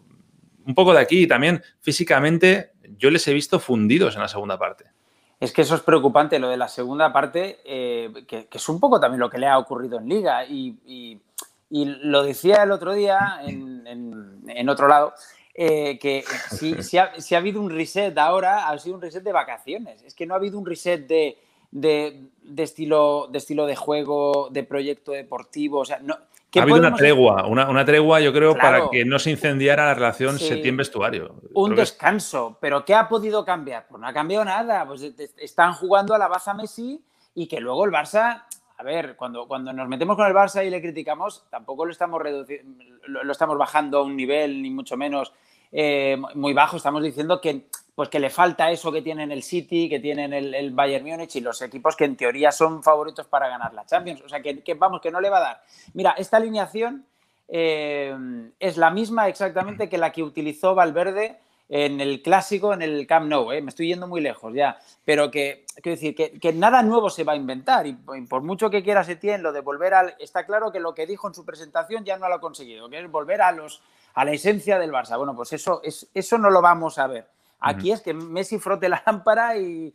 un 0.64 0.74
poco 0.74 0.94
de 0.94 1.00
aquí 1.00 1.26
también 1.26 1.62
físicamente 1.80 2.72
yo 2.96 3.10
les 3.10 3.26
he 3.28 3.34
visto 3.34 3.58
fundidos 3.60 4.14
en 4.14 4.22
la 4.22 4.28
segunda 4.28 4.58
parte. 4.58 4.86
Es 5.40 5.52
que 5.52 5.62
eso 5.62 5.76
es 5.76 5.82
preocupante, 5.82 6.38
lo 6.38 6.48
de 6.48 6.56
la 6.56 6.68
segunda 6.68 7.12
parte, 7.12 7.60
eh, 7.64 8.24
que, 8.26 8.48
es 8.50 8.68
un 8.68 8.80
poco 8.80 8.98
también 8.98 9.20
lo 9.20 9.30
que 9.30 9.38
le 9.38 9.46
ha 9.46 9.58
ocurrido 9.58 9.98
en 9.98 10.08
Liga. 10.08 10.44
Y, 10.44 11.20
lo 11.70 12.22
decía 12.22 12.62
el 12.62 12.72
otro 12.72 12.94
día 12.94 13.40
en, 13.44 14.68
otro 14.68 14.88
lado, 14.88 15.12
eh, 15.54 15.98
que 15.98 16.24
si, 16.80 16.98
ha, 16.98 17.12
habido 17.36 17.60
un 17.60 17.70
reset 17.70 18.16
ahora, 18.18 18.68
ha 18.68 18.78
sido 18.78 18.96
un 18.96 19.02
reset 19.02 19.22
de 19.22 19.32
vacaciones. 19.32 20.02
Es 20.02 20.14
que 20.14 20.26
no 20.26 20.34
ha 20.34 20.38
habido 20.38 20.58
un 20.58 20.66
reset 20.66 21.06
de, 21.06 21.38
estilo, 22.56 23.28
de 23.30 23.38
estilo 23.38 23.66
de 23.66 23.76
juego, 23.76 24.48
de 24.50 24.64
proyecto 24.64 25.12
deportivo. 25.12 25.78
O 25.80 25.84
sea, 25.84 26.00
no, 26.00 26.16
ha 26.56 26.62
habido 26.62 26.78
una 26.78 26.94
tregua, 26.94 27.46
una, 27.46 27.84
tregua, 27.84 28.20
yo 28.20 28.32
creo, 28.32 28.56
para 28.56 28.88
que 28.90 29.04
no 29.04 29.18
se 29.18 29.30
incendiara 29.30 29.84
la 29.84 29.94
relación 29.94 30.38
septiembre-vestuario. 30.38 31.34
Un 31.54 31.74
descanso, 31.74 32.56
pero 32.60 32.84
¿qué 32.84 32.94
ha 32.94 33.08
podido 33.08 33.44
cambiar? 33.44 33.86
Pues 33.88 34.00
no 34.00 34.06
ha 34.06 34.12
cambiado 34.12 34.44
nada. 34.44 34.86
Pues 34.86 35.02
están 35.36 35.74
jugando 35.74 36.14
a 36.14 36.18
la 36.18 36.28
baza 36.28 36.54
Messi 36.54 37.04
y 37.34 37.46
que 37.46 37.60
luego 37.60 37.84
el 37.84 37.90
Barça, 37.90 38.44
a 38.76 38.82
ver, 38.82 39.14
cuando, 39.16 39.46
cuando 39.46 39.72
nos 39.72 39.88
metemos 39.88 40.16
con 40.16 40.26
el 40.26 40.34
Barça 40.34 40.66
y 40.66 40.70
le 40.70 40.80
criticamos, 40.80 41.44
tampoco 41.50 41.84
lo 41.84 41.92
estamos, 41.92 42.22
lo 43.06 43.32
estamos 43.32 43.58
bajando 43.58 43.98
a 43.98 44.02
un 44.02 44.16
nivel, 44.16 44.62
ni 44.62 44.70
mucho 44.70 44.96
menos 44.96 45.32
eh, 45.70 46.16
muy 46.34 46.54
bajo. 46.54 46.78
Estamos 46.78 47.02
diciendo 47.02 47.40
que 47.40 47.66
pues 47.98 48.10
que 48.10 48.20
le 48.20 48.30
falta 48.30 48.70
eso 48.70 48.92
que 48.92 49.02
tienen 49.02 49.32
el 49.32 49.42
City, 49.42 49.88
que 49.88 49.98
tienen 49.98 50.32
el, 50.32 50.70
Bayern 50.70 51.04
Múnich 51.04 51.34
y 51.34 51.40
los 51.40 51.60
equipos 51.62 51.96
que 51.96 52.04
en 52.04 52.16
teoría 52.16 52.52
son 52.52 52.80
favoritos 52.80 53.26
para 53.26 53.48
ganar 53.48 53.74
la 53.74 53.86
Champions. 53.86 54.22
O 54.22 54.28
sea, 54.28 54.40
que, 54.40 54.62
vamos, 54.74 55.00
que 55.00 55.10
no 55.10 55.20
le 55.20 55.28
va 55.28 55.38
a 55.38 55.40
dar. 55.40 55.62
Mira, 55.94 56.14
esta 56.16 56.36
alineación 56.36 57.04
eh, 57.48 58.16
es 58.60 58.76
la 58.76 58.90
misma 58.90 59.26
exactamente 59.26 59.88
que 59.88 59.98
la 59.98 60.12
que 60.12 60.22
utilizó 60.22 60.76
Valverde 60.76 61.40
en 61.68 62.00
el 62.00 62.22
clásico, 62.22 62.72
en 62.72 62.82
el 62.82 63.04
Camp 63.04 63.26
Nou. 63.26 63.50
Eh. 63.50 63.60
Me 63.62 63.70
estoy 63.70 63.88
yendo 63.88 64.06
muy 64.06 64.20
lejos 64.20 64.54
ya. 64.54 64.78
Pero 65.04 65.28
que, 65.28 65.64
quiero 65.82 65.96
decir, 65.96 66.14
que, 66.14 66.52
nada 66.52 66.84
nuevo 66.84 67.10
se 67.10 67.24
va 67.24 67.32
a 67.32 67.36
inventar. 67.36 67.84
Y 67.88 67.94
por 67.94 68.42
mucho 68.42 68.70
que 68.70 68.84
quiera 68.84 69.02
Setién 69.02 69.42
lo 69.42 69.50
de 69.50 69.60
volver 69.60 69.94
al... 69.94 70.14
Está 70.20 70.46
claro 70.46 70.70
que 70.70 70.78
lo 70.78 70.94
que 70.94 71.04
dijo 71.04 71.26
en 71.26 71.34
su 71.34 71.44
presentación 71.44 72.04
ya 72.04 72.16
no 72.16 72.28
lo 72.28 72.36
ha 72.36 72.40
conseguido, 72.40 72.88
que 72.88 73.04
volver 73.08 73.42
a, 73.42 73.50
los, 73.50 73.82
a 74.14 74.24
la 74.24 74.30
esencia 74.30 74.78
del 74.78 74.92
Barça. 74.92 75.18
Bueno, 75.18 75.34
pues 75.34 75.52
eso, 75.52 75.80
es, 75.82 76.08
eso 76.14 76.38
no 76.38 76.48
lo 76.48 76.62
vamos 76.62 76.96
a 76.98 77.08
ver. 77.08 77.37
Aquí 77.60 77.90
es 77.90 78.00
que 78.00 78.14
Messi 78.14 78.58
frote 78.58 78.88
la 78.88 79.02
lámpara 79.06 79.56
y, 79.56 79.94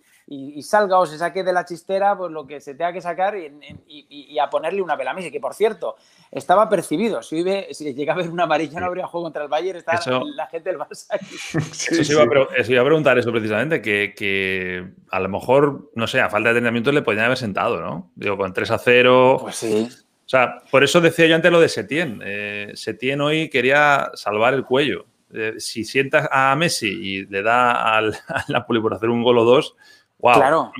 salga 0.62 0.98
o 0.98 1.05
se 1.05 1.17
saque 1.17 1.43
de 1.43 1.53
la 1.53 1.65
chistera 1.65 2.17
pues 2.17 2.32
lo 2.32 2.48
que 2.48 2.60
se 2.60 2.75
tenga 2.75 2.93
que 2.93 3.01
sacar 3.01 3.36
y, 3.38 4.39
a 4.39 4.50
ponerle 4.50 4.82
una 4.82 4.96
vela 4.96 5.12
a 5.12 5.13
Messi, 5.13 5.32
que 5.32 5.39
por 5.39 5.53
cierto, 5.53 5.96
estaba 6.32 6.70
percibido. 6.70 7.22
Si, 7.22 7.43
llega 7.43 8.13
a 8.13 8.15
ver 8.17 8.29
una 8.29 8.43
amarilla 8.43 8.79
no 8.79 8.88
habría 8.88 9.08
juego 9.08 9.25
contra 9.25 9.43
el 9.43 9.50
Bayern, 9.50 9.79
está 9.79 10.00
la 10.36 10.48
gente 10.48 10.70
del 10.70 10.79
Barça 10.79 11.08
aquí. 11.12 11.36
eso, 12.00 12.13
iba 12.13 12.82
a, 12.82 12.86
preguntar 12.86 13.17
eso 13.17 13.32
precisamente, 13.32 13.82
que, 13.82 14.91
a 15.10 15.20
lo 15.20 15.29
mejor, 15.29 15.91
no 15.96 16.08
sé, 16.08 16.20
a 16.20 16.29
falta 16.29 16.50
de 16.50 16.58
entrenamiento 16.58 16.91
le 16.91 17.01
podían 17.01 17.25
haber 17.25 17.38
sentado, 17.38 17.79
¿no? 17.79 18.12
Digo, 18.15 18.38
con 18.38 18.53
3 18.53 18.72
a 18.72 18.77
0. 18.77 19.38
Pues 19.41 19.55
sí. 19.55 19.89
O 20.25 20.29
sea, 20.29 20.62
por 20.72 20.84
eso 20.84 21.01
decía 21.01 21.27
yo 21.27 21.36
antes 21.36 21.51
lo 21.51 21.60
de 21.60 21.70
Setién. 21.70 22.22
Eh, 22.24 22.72
Setién 22.75 23.22
hoy 23.22 23.50
quería 23.50 24.12
salvar 24.15 24.53
el 24.53 24.63
cuello. 24.63 25.05
Eh, 25.34 25.56
si 25.58 25.84
sientas 25.84 26.28
a 26.32 26.56
Messi 26.56 26.88
y 26.88 27.25
le 27.25 27.42
da 27.42 27.96
al, 27.96 28.16
Napoli 28.50 28.82
por 28.82 28.94
hacer 28.94 29.10
un 29.10 29.24
gol 29.24 29.40
o 29.40 29.44
dos, 29.44 29.75
wow. 30.20 30.36
Claro. 30.36 30.72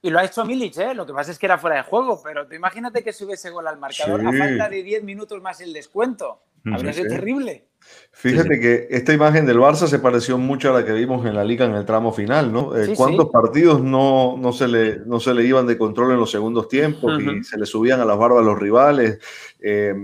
Y 0.00 0.10
lo 0.10 0.20
ha 0.20 0.24
hecho 0.24 0.44
Milic, 0.44 0.76
¿eh? 0.78 0.94
Lo 0.94 1.04
que 1.04 1.12
pasa 1.12 1.32
es 1.32 1.38
que 1.38 1.46
era 1.46 1.58
fuera 1.58 1.76
de 1.76 1.82
juego, 1.82 2.20
pero 2.22 2.46
tú 2.46 2.54
imagínate 2.54 3.02
que 3.02 3.12
sube 3.12 3.34
ese 3.34 3.50
gol 3.50 3.66
al 3.66 3.78
marcador 3.78 4.20
a 4.20 4.32
falta 4.32 4.68
de 4.68 4.82
10 4.82 5.02
minutos 5.02 5.42
más 5.42 5.60
el 5.60 5.72
descuento. 5.72 6.40
Habría 6.64 6.92
sido 6.92 7.08
terrible. 7.08 7.66
Fíjate 8.12 8.60
que 8.60 8.88
esta 8.90 9.12
imagen 9.12 9.46
del 9.46 9.58
Barça 9.58 9.86
se 9.86 9.98
pareció 9.98 10.38
mucho 10.38 10.70
a 10.70 10.80
la 10.80 10.84
que 10.84 10.92
vimos 10.92 11.24
en 11.26 11.34
la 11.34 11.44
liga 11.44 11.64
en 11.64 11.74
el 11.74 11.84
tramo 11.84 12.12
final, 12.12 12.52
¿no? 12.52 12.76
Eh, 12.76 12.94
¿Cuántos 12.96 13.30
partidos 13.30 13.82
no, 13.82 14.36
no, 14.36 14.52
se 14.52 14.68
le, 14.68 14.98
no 15.00 15.20
se 15.20 15.34
le 15.34 15.44
iban 15.44 15.66
de 15.66 15.78
control 15.78 16.12
en 16.12 16.18
los 16.18 16.30
segundos 16.30 16.68
tiempos 16.68 17.20
y 17.20 17.44
se 17.44 17.58
le 17.58 17.66
subían 17.66 18.00
a 18.00 18.04
las 18.04 18.18
barbas 18.18 18.42
a 18.42 18.46
los 18.46 18.58
rivales? 18.58 19.18
Eh, 19.60 19.94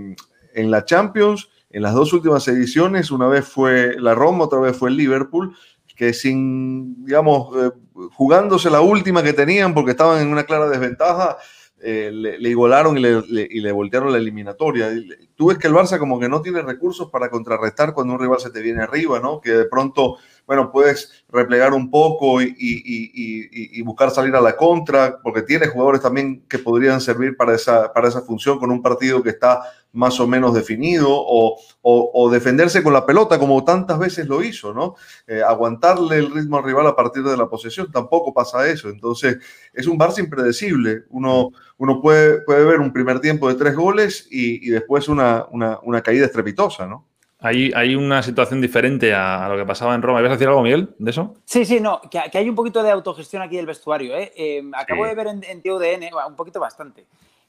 en 0.54 0.70
la 0.70 0.84
Champions 0.84 1.48
en 1.74 1.82
las 1.82 1.92
dos 1.92 2.12
últimas 2.12 2.46
ediciones, 2.46 3.10
una 3.10 3.26
vez 3.26 3.44
fue 3.48 3.96
la 3.98 4.14
Roma, 4.14 4.44
otra 4.44 4.60
vez 4.60 4.76
fue 4.76 4.90
el 4.90 4.96
Liverpool, 4.96 5.56
que 5.96 6.12
sin, 6.12 7.04
digamos, 7.04 7.48
eh, 7.56 7.72
jugándose 8.12 8.70
la 8.70 8.80
última 8.80 9.24
que 9.24 9.32
tenían 9.32 9.74
porque 9.74 9.90
estaban 9.90 10.22
en 10.22 10.28
una 10.28 10.44
clara 10.44 10.68
desventaja, 10.68 11.36
eh, 11.82 12.12
le, 12.12 12.48
igualaron 12.48 12.96
y 12.96 13.00
le, 13.00 13.24
y 13.50 13.60
le, 13.60 13.72
voltearon 13.72 14.12
la 14.12 14.18
eliminatoria. 14.18 14.88
Tú 15.34 15.48
ves 15.48 15.58
que 15.58 15.66
el 15.66 15.74
Barça 15.74 15.98
como 15.98 16.20
que 16.20 16.28
no 16.28 16.42
tiene 16.42 16.62
recursos 16.62 17.10
para 17.10 17.28
contrarrestar 17.28 17.92
cuando 17.92 18.14
un 18.14 18.20
rival 18.20 18.38
se 18.38 18.50
te 18.50 18.62
viene 18.62 18.84
arriba, 18.84 19.18
¿no? 19.18 19.40
Que 19.40 19.50
de 19.50 19.64
pronto 19.64 20.18
bueno, 20.46 20.70
puedes 20.70 21.24
replegar 21.28 21.72
un 21.72 21.90
poco 21.90 22.42
y, 22.42 23.82
buscar 23.82 24.10
salir 24.10 24.34
a 24.34 24.40
la 24.40 24.56
contra, 24.56 25.20
porque 25.22 25.42
tienes 25.42 25.70
jugadores 25.70 26.00
también 26.00 26.44
que 26.48 26.58
podrían 26.58 27.00
servir 27.00 27.36
para 27.36 27.54
esa, 27.54 27.92
para 27.92 28.08
esa 28.08 28.22
función 28.22 28.58
con 28.58 28.70
un 28.70 28.82
partido 28.82 29.22
que 29.22 29.30
está 29.30 29.62
más 29.92 30.18
o 30.20 30.26
menos 30.26 30.54
definido, 30.54 31.08
o, 31.08 32.30
defenderse 32.30 32.82
con 32.82 32.92
la 32.92 33.06
pelota 33.06 33.38
como 33.38 33.64
tantas 33.64 33.98
veces 33.98 34.26
lo 34.26 34.42
hizo, 34.42 34.74
¿no? 34.74 34.96
Eh, 35.26 35.42
aguantarle 35.42 36.18
el 36.18 36.32
ritmo 36.32 36.58
al 36.58 36.64
rival 36.64 36.86
a 36.88 36.96
partir 36.96 37.22
de 37.22 37.36
la 37.36 37.46
posesión, 37.46 37.92
tampoco 37.92 38.34
pasa 38.34 38.66
eso. 38.68 38.88
Entonces, 38.88 39.38
es 39.72 39.86
un 39.86 39.98
Barça 39.98 40.18
impredecible. 40.18 41.04
Uno, 41.10 41.50
uno 41.78 42.00
puede, 42.00 42.40
puede 42.42 42.64
ver 42.64 42.80
un 42.80 42.92
primer 42.92 43.20
tiempo 43.20 43.48
de 43.48 43.54
tres 43.54 43.76
goles 43.76 44.26
y, 44.30 44.68
después 44.70 45.08
una, 45.08 45.46
una 45.50 46.02
caída 46.02 46.26
estrepitosa, 46.26 46.86
¿no? 46.86 47.06
Hay, 47.46 47.94
una 47.94 48.22
situación 48.22 48.62
diferente 48.62 49.12
a, 49.12 49.46
lo 49.50 49.58
que 49.58 49.66
pasaba 49.66 49.94
en 49.94 50.00
Roma. 50.00 50.20
¿Ibas 50.20 50.30
a 50.30 50.34
decir 50.36 50.48
algo, 50.48 50.62
Miguel, 50.62 50.94
de 50.98 51.10
eso? 51.10 51.34
Sí, 51.44 51.66
sí, 51.66 51.78
no, 51.78 52.00
que, 52.10 52.18
hay 52.18 52.48
un 52.48 52.54
poquito 52.54 52.82
de 52.82 52.90
autogestión 52.90 53.42
aquí 53.42 53.56
del 53.56 53.66
vestuario. 53.66 54.16
¿eh? 54.16 54.32
eh 54.34 54.62
acabo 54.74 55.04
de 55.04 55.14
ver 55.14 55.26
en, 55.26 55.44
en 55.44 55.62
TUDN, 55.62 56.08
un 56.26 56.36
poquito 56.36 56.58
bastante, 56.58 57.04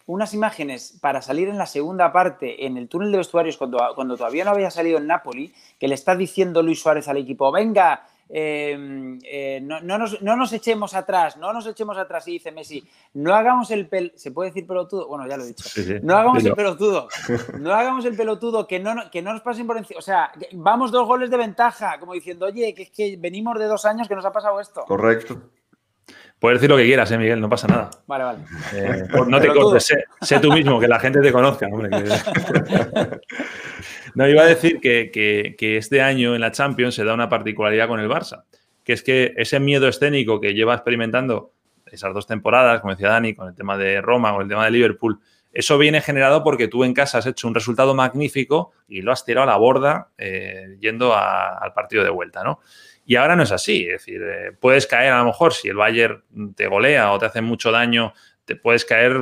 unas 0.05 0.33
imágenes 0.33 0.97
para 0.99 1.21
salir 1.21 1.47
en 1.47 1.57
la 1.57 1.65
segunda 1.65 2.11
parte 2.11 2.65
en 2.65 2.75
el 2.75 2.89
túnel 2.89 3.11
de 3.11 3.19
vestuarios 3.19 3.55
cuando, 3.55 3.79
cuando 3.95 4.17
todavía 4.17 4.43
no 4.43 4.51
había 4.51 4.69
salido 4.69 4.97
en 4.97 5.07
Napoli, 5.07 5.53
que 5.79 5.87
le 5.87 5.95
está 5.95 6.13
diciendo 6.15 6.61
Luis 6.61 6.81
Suárez 6.81 7.07
al 7.07 7.17
equipo, 7.17 7.49
venga, 7.51 8.05
Em, 8.27 9.20
eh, 9.24 9.60
no, 9.62 9.79
nos, 9.82 10.53
echemos 10.53 10.96
atrás, 10.96 11.38
no 11.38 11.53
nos 11.53 11.67
echemos 11.67 11.98
atrás, 11.98 12.27
y 12.27 12.34
dice 12.34 12.51
Messi, 12.51 12.84
no 13.13 13.36
hagamos 13.36 13.70
el 13.70 13.88
pel... 13.88 14.13
¿Se 14.15 14.32
puede 14.32 14.50
decir 14.50 14.65
pelotudo? 14.65 15.08
Bueno, 15.08 15.27
ya 15.27 15.38
lo 15.38 15.44
he 15.44 15.48
dicho. 15.48 15.63
No 16.01 16.17
hagamos 16.17 16.44
el 16.44 16.53
pelotudo, 16.53 17.08
no 17.60 17.74
hagamos 17.74 18.03
el 18.05 18.15
pelotudo, 18.15 18.67
que 18.67 18.79
no, 18.79 19.10
que 19.12 19.22
no 19.22 19.32
nos 19.32 19.41
pasen 19.41 19.67
por 19.67 19.77
encima. 19.77 20.00
O 20.00 20.01
sea, 20.01 20.32
vamos 20.53 20.91
dos 20.91 21.08
goles 21.08 21.29
de 21.29 21.38
ventaja, 21.38 22.00
como 22.00 22.13
diciendo, 22.13 22.48
oye, 22.48 22.74
que 22.74 22.84
es 22.84 22.89
que 22.89 23.15
venimos 23.17 23.60
de 23.60 23.65
dos 23.65 23.86
años 23.86 24.08
que 24.08 24.15
nos 24.15 24.25
ha 24.25 24.32
pasado 24.32 24.60
esto. 24.60 24.84
Correcto. 24.86 25.39
Puedes 26.39 26.59
decir 26.59 26.69
lo 26.69 26.77
que 26.77 26.85
quieras, 26.85 27.11
¿eh, 27.11 27.17
Miguel? 27.17 27.39
No 27.39 27.49
pasa 27.49 27.67
nada. 27.67 27.89
Vale, 28.07 28.23
vale. 28.23 28.39
Eh, 28.73 29.03
no 29.27 29.39
te 29.39 29.47
cortes, 29.47 29.93
sé, 30.21 30.39
tú 30.39 30.51
mismo, 30.51 30.79
que 30.79 30.87
la 30.87 30.99
gente 30.99 31.21
te 31.21 31.31
conozca. 31.31 31.67
no, 34.15 34.27
iba 34.27 34.43
a 34.43 34.45
decir 34.45 34.79
que, 34.79 35.55
este 35.59 36.01
año 36.01 36.35
en 36.35 36.41
la 36.41 36.51
Champions 36.51 36.95
se 36.95 37.05
da 37.05 37.13
una 37.13 37.29
particularidad 37.29 37.87
con 37.87 37.99
el 37.99 38.09
Barça, 38.09 38.43
que 38.83 38.93
es 38.93 39.01
que 39.01 39.33
ese 39.37 39.59
miedo 39.59 39.87
escénico 39.87 40.41
que 40.41 40.53
lleva 40.53 40.75
experimentando 40.75 41.51
esas 41.85 42.13
dos 42.13 42.27
temporadas, 42.27 42.81
como 42.81 42.93
decía 42.93 43.09
Dani, 43.09 43.33
con 43.33 43.47
el 43.47 43.55
tema 43.55 43.77
de 43.77 44.01
Roma 44.01 44.35
o 44.35 44.41
el 44.41 44.49
tema 44.49 44.65
de 44.65 44.71
Liverpool, 44.71 45.19
eso 45.55 45.77
viene 45.77 46.01
generado 46.01 46.43
porque 46.43 46.67
tú 46.67 46.83
en 46.83 46.93
casa 46.93 47.19
has 47.19 47.25
hecho 47.25 47.47
un 47.47 47.55
resultado 47.55 47.95
magnífico 47.95 48.73
y 48.89 49.01
lo 49.01 49.13
has 49.13 49.23
tirado 49.23 49.43
a 49.43 49.51
la 49.51 49.55
borda 49.55 50.09
eh, 50.17 50.75
yendo 50.81 51.15
al 51.15 51.73
partido 51.73 52.03
de 52.03 52.09
vuelta, 52.09 52.43
¿no? 52.43 52.59
Y 53.05 53.15
ahora 53.15 53.35
no 53.35 53.43
es 53.43 53.51
así. 53.51 53.83
Es 53.83 54.03
decir, 54.03 54.21
eh, 54.24 54.51
puedes 54.59 54.88
caer 54.88 55.13
a 55.13 55.19
lo 55.19 55.25
mejor 55.25 55.53
si 55.53 55.69
el 55.69 55.75
Bayern 55.75 56.24
te 56.55 56.67
golea 56.67 57.12
o 57.12 57.19
te 57.19 57.27
hace 57.27 57.41
mucho 57.41 57.71
daño, 57.71 58.13
te 58.45 58.55
puedes 58.55 58.83
caer 58.85 59.17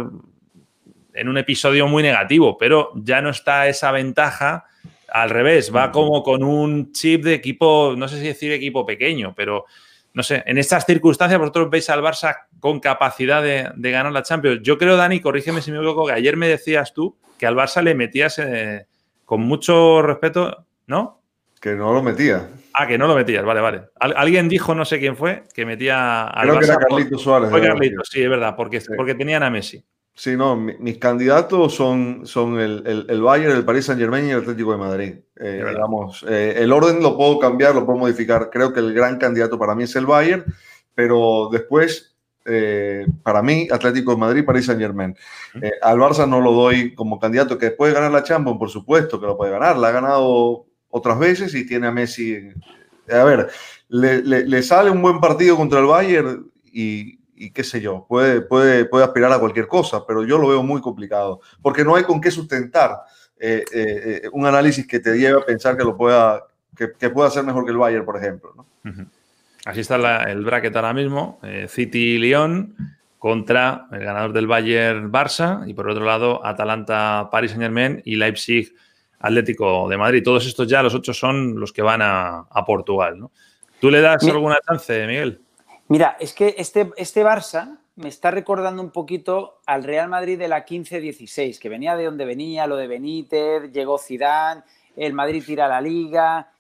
en 1.14 1.30
un 1.30 1.38
episodio 1.38 1.88
muy 1.88 2.02
negativo, 2.02 2.58
pero 2.58 2.92
ya 2.96 3.22
no 3.22 3.30
está 3.30 3.68
esa 3.68 3.92
ventaja. 3.92 4.66
Al 5.10 5.30
revés, 5.30 5.74
va 5.74 5.92
como 5.92 6.24
con 6.24 6.44
un 6.44 6.92
chip 6.92 7.24
de 7.24 7.36
equipo, 7.36 7.94
no 7.96 8.08
sé 8.08 8.20
si 8.20 8.28
decir 8.28 8.52
equipo 8.52 8.84
pequeño, 8.86 9.36
pero 9.36 9.66
no 10.14 10.24
sé, 10.24 10.44
en 10.46 10.58
estas 10.58 10.86
circunstancias 10.86 11.40
vosotros 11.40 11.70
veis 11.70 11.90
al 11.90 12.02
Barça 12.02 12.46
con 12.60 12.80
capacidad 12.80 13.44
de, 13.44 13.92
ganar 13.92 14.12
la 14.12 14.24
Champions. 14.24 14.62
Yo 14.64 14.78
creo, 14.78 14.96
Dani, 14.96 15.20
corrígeme 15.20 15.62
si 15.62 15.72
me 15.72 15.78
equivoco, 15.78 16.08
que 16.08 16.14
ayer 16.14 16.38
me 16.38 16.48
decías 16.48 16.94
tú 16.94 17.18
que 17.38 17.46
al 17.46 17.56
Barça 17.56 17.82
le 17.82 17.96
metías 17.96 18.40
eh, 18.40 18.88
con 19.26 19.42
mucho 19.42 20.02
respeto, 20.02 20.66
¿no? 20.88 21.22
Que 21.60 21.72
no 21.72 21.94
lo 21.94 22.02
metía. 22.04 22.48
Ah, 22.74 22.88
que 22.88 22.98
no 22.98 23.08
lo 23.08 23.16
metías, 23.16 23.46
vale, 23.46 23.62
vale. 23.62 23.84
alguien 24.00 24.50
dijo, 24.50 24.74
no 24.74 24.84
sé 24.84 25.00
quién 25.00 25.16
fue, 25.16 25.44
que 25.54 25.66
metía 25.66 26.24
al 26.24 26.48
Creo 26.48 26.60
que 26.60 26.66
era 26.66 26.78
Carlitos 26.78 27.22
Suárez. 27.22 27.50
Fue 27.50 27.62
Carlitos, 27.62 28.10
sí, 28.12 28.24
es 28.24 28.30
verdad, 28.30 28.56
porque, 28.56 28.82
porque 28.98 29.14
tenían 29.14 29.44
a 29.44 29.50
Messi. 29.50 29.86
Sí, 30.16 30.38
no, 30.38 30.56
mis 30.56 31.00
candidatos 31.00 31.74
son, 31.74 32.22
son 32.26 32.60
el, 32.60 33.06
el, 33.10 33.22
Bayern, 33.22 33.56
el 33.56 33.66
Paris 33.66 33.86
Saint 33.86 34.00
Germain 34.00 34.28
y 34.28 34.30
el 34.30 34.42
Atlético 34.42 34.72
de 34.72 34.78
Madrid. 34.78 35.14
Eh, 35.38 35.66
digamos, 35.68 36.24
eh, 36.30 36.54
el 36.58 36.72
orden 36.72 37.02
lo 37.02 37.18
puedo 37.18 37.40
cambiar, 37.40 37.74
lo 37.74 37.84
puedo 37.84 37.98
modificar. 37.98 38.52
Creo 38.52 38.72
que 38.74 38.80
el 38.80 38.94
gran 38.94 39.18
candidato 39.18 39.58
para 39.58 39.74
mí 39.74 39.84
es 39.84 39.96
el 39.96 40.06
Bayern, 40.06 40.46
pero 40.94 41.50
después, 41.52 42.16
eh, 42.46 43.08
para 43.24 43.42
mí, 43.42 43.68
Atlético 43.72 44.12
de 44.12 44.18
Madrid, 44.18 44.46
Paris 44.46 44.68
Saint 44.68 44.80
Germain. 44.80 45.16
al 45.82 45.98
Barça 45.98 46.30
no 46.30 46.42
lo 46.42 46.52
doy 46.52 46.94
como 46.94 47.20
candidato, 47.20 47.58
que 47.58 47.72
puede 47.72 47.94
ganar 47.94 48.12
la 48.12 48.24
Champions, 48.24 48.60
por 48.60 48.70
supuesto 48.70 49.20
que 49.20 49.26
lo 49.26 49.36
puede 49.36 49.52
ganar. 49.52 49.78
La 49.78 49.88
ha 49.88 49.92
ganado 49.92 50.68
otras 50.94 51.18
veces 51.18 51.56
y 51.56 51.66
tiene 51.66 51.88
a 51.88 51.92
Messi. 51.92 52.52
A 53.12 53.24
ver, 53.24 53.50
le, 53.90 54.62
sale 54.62 54.92
un 54.92 55.02
buen 55.02 55.20
partido 55.20 55.58
contra 55.58 55.80
el 55.80 55.88
Bayern 55.88 56.52
y, 56.72 57.18
qué 57.50 57.64
sé 57.64 57.82
yo, 57.82 58.06
puede, 58.08 58.42
puede, 58.42 58.86
puede 58.86 59.04
aspirar 59.04 59.34
a 59.34 59.40
cualquier 59.40 59.68
cosa, 59.68 60.06
pero 60.06 60.24
yo 60.24 60.38
lo 60.38 60.48
veo 60.48 60.62
muy 60.62 60.82
complicado, 60.82 61.42
porque 61.62 61.84
no 61.84 61.96
hay 61.96 62.04
con 62.04 62.22
qué 62.22 62.30
sustentar 62.32 63.00
eh, 63.40 63.66
eh, 63.74 64.22
un 64.32 64.46
análisis 64.46 64.88
que 64.88 65.00
te 65.00 65.18
lleve 65.18 65.42
a 65.42 65.46
pensar 65.46 65.76
que 65.76 65.84
lo 65.84 65.98
pueda, 65.98 66.44
que, 66.78 67.10
pueda 67.10 67.30
ser 67.32 67.44
mejor 67.44 67.66
que 67.66 67.72
el 67.72 67.78
Bayern, 67.78 68.06
por 68.06 68.18
ejemplo. 68.18 68.66
Así 69.66 69.80
está 69.80 69.96
el 70.30 70.46
bracket 70.46 70.76
ahora 70.76 70.94
mismo, 70.94 71.40
City-Lyon 71.68 72.76
contra 73.18 73.88
el 73.92 74.04
ganador 74.04 74.32
del 74.32 74.46
Bayern 74.46 75.12
Barça 75.12 75.68
y 75.68 75.74
por 75.74 75.90
otro 75.90 76.06
lado 76.06 76.46
Atalanta 76.46 77.30
Paris 77.32 77.52
Saint 77.52 77.64
Germain 77.64 78.02
y 78.06 78.18
Leipzig 78.18 78.76
Atlético 79.24 79.88
de 79.88 79.98
Madrid. 79.98 80.22
Todos 80.24 80.46
estos 80.46 80.68
ya, 80.68 80.84
los 80.84 80.94
ocho 80.94 81.14
son 81.14 81.60
los 81.60 81.72
que 81.72 81.82
van 81.82 82.02
a, 82.04 82.46
Portugal. 82.68 83.18
¿no? 83.18 83.32
¿Tú 83.80 83.90
le 83.90 84.02
das 84.02 84.24
alguna 84.28 84.58
chance, 84.68 85.08
Miguel? 85.08 85.42
Mira, 85.88 86.18
es 86.20 86.34
que 86.34 86.56
este, 86.58 86.92
este 86.98 87.24
Barça 87.24 87.80
me 87.96 88.10
está 88.10 88.32
recordando 88.32 88.82
un 88.82 88.92
poquito 88.92 89.62
al 89.66 89.84
Real 89.84 90.10
Madrid 90.10 90.38
de 90.38 90.48
la 90.48 90.66
15-16, 90.66 91.58
que 91.58 91.70
venía 91.70 91.96
de 91.96 92.06
donde 92.06 92.26
venía, 92.26 92.68
lo 92.68 92.76
de 92.76 92.88
Benítez, 92.88 93.72
llegó 93.72 93.98
Zidane, 93.98 94.64
el 94.98 95.14
Madrid 95.14 95.44
tira 95.46 95.68
la 95.68 95.80
liga, 95.80 96.52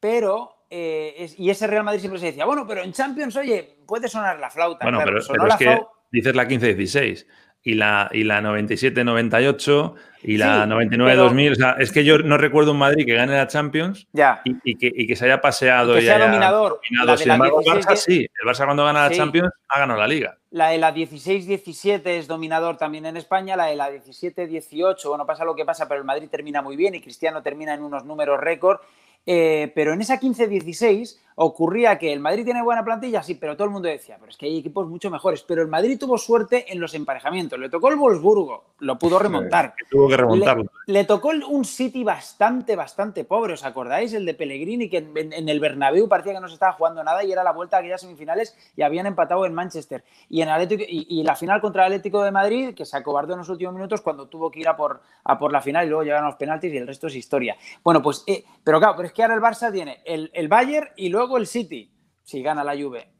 pero 0.00 0.56
eh, 0.70 1.30
y 1.36 1.50
ese 1.50 1.66
Real 1.66 1.84
Madrid 1.84 2.00
siempre 2.00 2.20
se 2.20 2.26
decía, 2.26 2.46
bueno, 2.46 2.66
pero 2.66 2.82
en 2.82 2.92
Champions, 2.92 3.36
oye, 3.36 3.76
puede 3.86 4.08
sonar 4.08 4.38
la 4.38 4.50
flauta. 4.50 4.84
Bueno, 4.84 5.00
pero, 5.04 5.18
es 5.18 5.56
que 5.56 5.80
dices 6.10 6.34
la 6.34 6.48
15-16 6.48 7.26
y 7.66 7.74
la, 7.74 8.08
y 8.12 8.22
la 8.22 8.40
97-98 8.42 9.94
y 10.22 10.36
la 10.36 10.66
99-2000. 10.66 11.50
O 11.50 11.54
sea, 11.56 11.76
es 11.80 11.90
que 11.90 12.04
yo 12.04 12.18
no 12.18 12.38
recuerdo 12.38 12.70
un 12.70 12.78
Madrid 12.78 13.04
que 13.04 13.14
gane 13.14 13.34
la 13.34 13.48
Champions 13.48 14.06
ya. 14.12 14.40
Y, 14.44 14.76
que, 14.76 15.16
se 15.16 15.24
haya 15.24 15.40
paseado. 15.40 15.94
Que 15.94 16.02
sea 16.02 16.16
dominador. 16.16 16.80
Sin 17.18 17.28
embargo, 17.32 17.60
el 17.60 17.66
Barça 17.66 17.96
sí. 17.96 18.20
El 18.40 18.48
Barça 18.48 18.66
cuando 18.66 18.84
gana 18.84 19.08
la 19.08 19.10
Champions 19.10 19.52
ha 19.66 19.80
ganado 19.80 19.98
la 19.98 20.06
Liga. 20.06 20.38
La 20.52 20.68
de 20.68 20.78
la 20.78 20.94
16-17 20.94 22.02
es 22.06 22.28
dominador 22.28 22.76
también 22.76 23.04
en 23.04 23.16
España. 23.16 23.56
La 23.56 23.66
de 23.66 23.74
la 23.74 23.90
17-18, 23.90 25.08
bueno, 25.08 25.26
pasa 25.26 25.44
lo 25.44 25.56
que 25.56 25.64
pasa, 25.64 25.88
pero 25.88 25.98
el 25.98 26.06
Madrid 26.06 26.28
termina 26.30 26.62
muy 26.62 26.76
bien 26.76 26.94
y 26.94 27.00
Cristiano 27.00 27.42
termina 27.42 27.74
en 27.74 27.82
unos 27.82 28.04
números 28.04 28.38
récord. 28.38 28.78
Eh, 29.26 29.72
pero 29.74 29.92
en 29.92 30.00
esa 30.02 30.20
15-16 30.20 31.18
ocurría 31.38 31.98
que 31.98 32.12
el 32.12 32.20
Madrid 32.20 32.44
tiene 32.44 32.62
buena 32.62 32.82
plantilla, 32.82 33.22
sí, 33.22 33.34
pero 33.34 33.56
todo 33.56 33.66
el 33.66 33.70
mundo 33.70 33.88
decía, 33.88 34.16
pero 34.18 34.30
es 34.30 34.38
que 34.38 34.46
hay 34.46 34.58
equipos 34.58 34.88
mucho 34.88 35.10
mejores. 35.10 35.42
Pero 35.42 35.62
el 35.62 35.68
Madrid 35.68 35.98
tuvo 35.98 36.16
suerte 36.16 36.72
en 36.72 36.80
los 36.80 36.94
emparejamientos. 36.94 37.58
Le 37.58 37.68
tocó 37.68 37.90
el 37.90 37.96
Wolfsburgo, 37.96 38.64
lo 38.80 38.98
pudo 38.98 39.18
remontar. 39.18 39.74
tuvo 39.90 40.08
que 40.08 40.16
remontarlo. 40.16 40.64
Le, 40.86 41.04
tocó 41.04 41.28
un 41.28 41.64
City 41.66 42.04
bastante, 42.04 42.74
bastante 42.74 43.24
pobre. 43.24 43.52
¿Os 43.52 43.64
acordáis? 43.64 44.14
El 44.14 44.24
de 44.24 44.32
Pellegrini, 44.32 44.88
que 44.88 44.98
en, 44.98 45.48
el 45.48 45.60
Bernabéu 45.60 46.08
parecía 46.08 46.32
que 46.32 46.40
no 46.40 46.48
se 46.48 46.54
estaba 46.54 46.72
jugando 46.72 47.04
nada 47.04 47.22
y 47.22 47.32
era 47.32 47.44
la 47.44 47.52
vuelta 47.52 47.76
a 47.76 47.80
aquellas 47.80 48.00
semifinales 48.00 48.56
y 48.74 48.82
habían 48.82 49.04
empatado 49.04 49.44
en 49.44 49.52
Manchester. 49.52 50.04
Y 50.30 50.40
en 50.40 50.48
Atlético, 50.48 50.84
y, 50.88 51.22
la 51.22 51.36
final 51.36 51.60
contra 51.60 51.86
el 51.86 51.92
Atlético 51.92 52.22
de 52.22 52.30
Madrid, 52.30 52.74
que 52.74 52.86
se 52.86 52.96
acobardó 52.96 53.34
en 53.34 53.40
los 53.40 53.48
últimos 53.50 53.74
minutos 53.74 54.00
cuando 54.00 54.26
tuvo 54.26 54.50
que 54.50 54.60
ir 54.60 54.68
a 54.68 54.76
por, 54.76 55.02
a 55.24 55.38
por 55.38 55.52
la 55.52 55.60
final 55.60 55.84
y 55.84 55.88
luego 55.90 56.02
llegaron 56.02 56.26
los 56.26 56.36
penaltis 56.36 56.72
y 56.72 56.78
el 56.78 56.86
resto 56.86 57.08
es 57.08 57.14
historia. 57.14 57.56
Bueno, 57.84 58.00
pues, 58.00 58.24
eh, 58.26 58.44
pero 58.64 58.78
claro, 58.78 58.94
pero 58.96 59.08
es 59.08 59.12
que 59.12 59.22
ahora 59.22 59.34
el 59.34 59.42
Barça 59.42 59.70
tiene 59.70 60.00
el, 60.06 60.30
el 60.32 60.48
Bayern 60.48 60.88
y 60.96 61.10
luego 61.10 61.25
el 61.38 61.46
City 61.46 61.90
si 62.26 62.42
gana 62.42 62.64
la 62.64 62.76
Juve. 62.76 63.12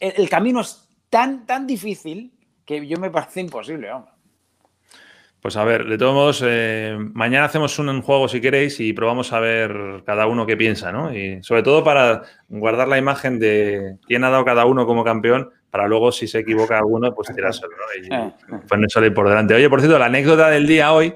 el, 0.00 0.28
camino 0.28 0.60
es 0.60 0.88
tan, 1.08 1.46
tan 1.46 1.64
difícil 1.64 2.32
que 2.66 2.84
yo 2.86 2.98
me 2.98 3.08
parece 3.08 3.40
imposible, 3.40 3.88
Pues 5.40 5.56
a 5.56 5.62
ver, 5.62 5.86
de 5.86 5.96
todos 5.96 6.12
modos, 6.12 6.42
eh, 6.44 6.98
mañana 6.98 7.46
hacemos 7.46 7.78
un 7.78 8.02
juego 8.02 8.26
si 8.26 8.40
queréis 8.40 8.80
y 8.80 8.92
probamos 8.92 9.32
a 9.32 9.38
ver 9.38 10.02
cada 10.04 10.26
uno 10.26 10.44
qué 10.44 10.56
piensa, 10.56 10.90
¿no? 10.90 11.14
Y 11.14 11.40
sobre 11.44 11.62
todo 11.62 11.84
para 11.84 12.24
guardar 12.48 12.88
la 12.88 12.98
imagen 12.98 13.38
de 13.38 13.98
quién 14.08 14.24
ha 14.24 14.30
dado 14.30 14.44
cada 14.44 14.66
uno 14.66 14.86
como 14.86 15.04
campeón, 15.04 15.50
para 15.70 15.86
luego, 15.86 16.10
si 16.10 16.26
se 16.26 16.40
equivoca 16.40 16.78
alguno, 16.78 17.14
pues 17.14 17.32
tirárselo, 17.32 17.70
¿no? 17.70 18.02
Y 18.02 18.12
eh, 18.12 18.26
eh. 18.26 18.60
pues 18.68 18.80
no 18.80 18.88
salir 18.88 19.14
por 19.14 19.28
delante. 19.28 19.54
Oye, 19.54 19.70
por 19.70 19.80
cierto, 19.80 20.00
la 20.00 20.06
anécdota 20.06 20.50
del 20.50 20.66
día 20.66 20.92
hoy, 20.92 21.14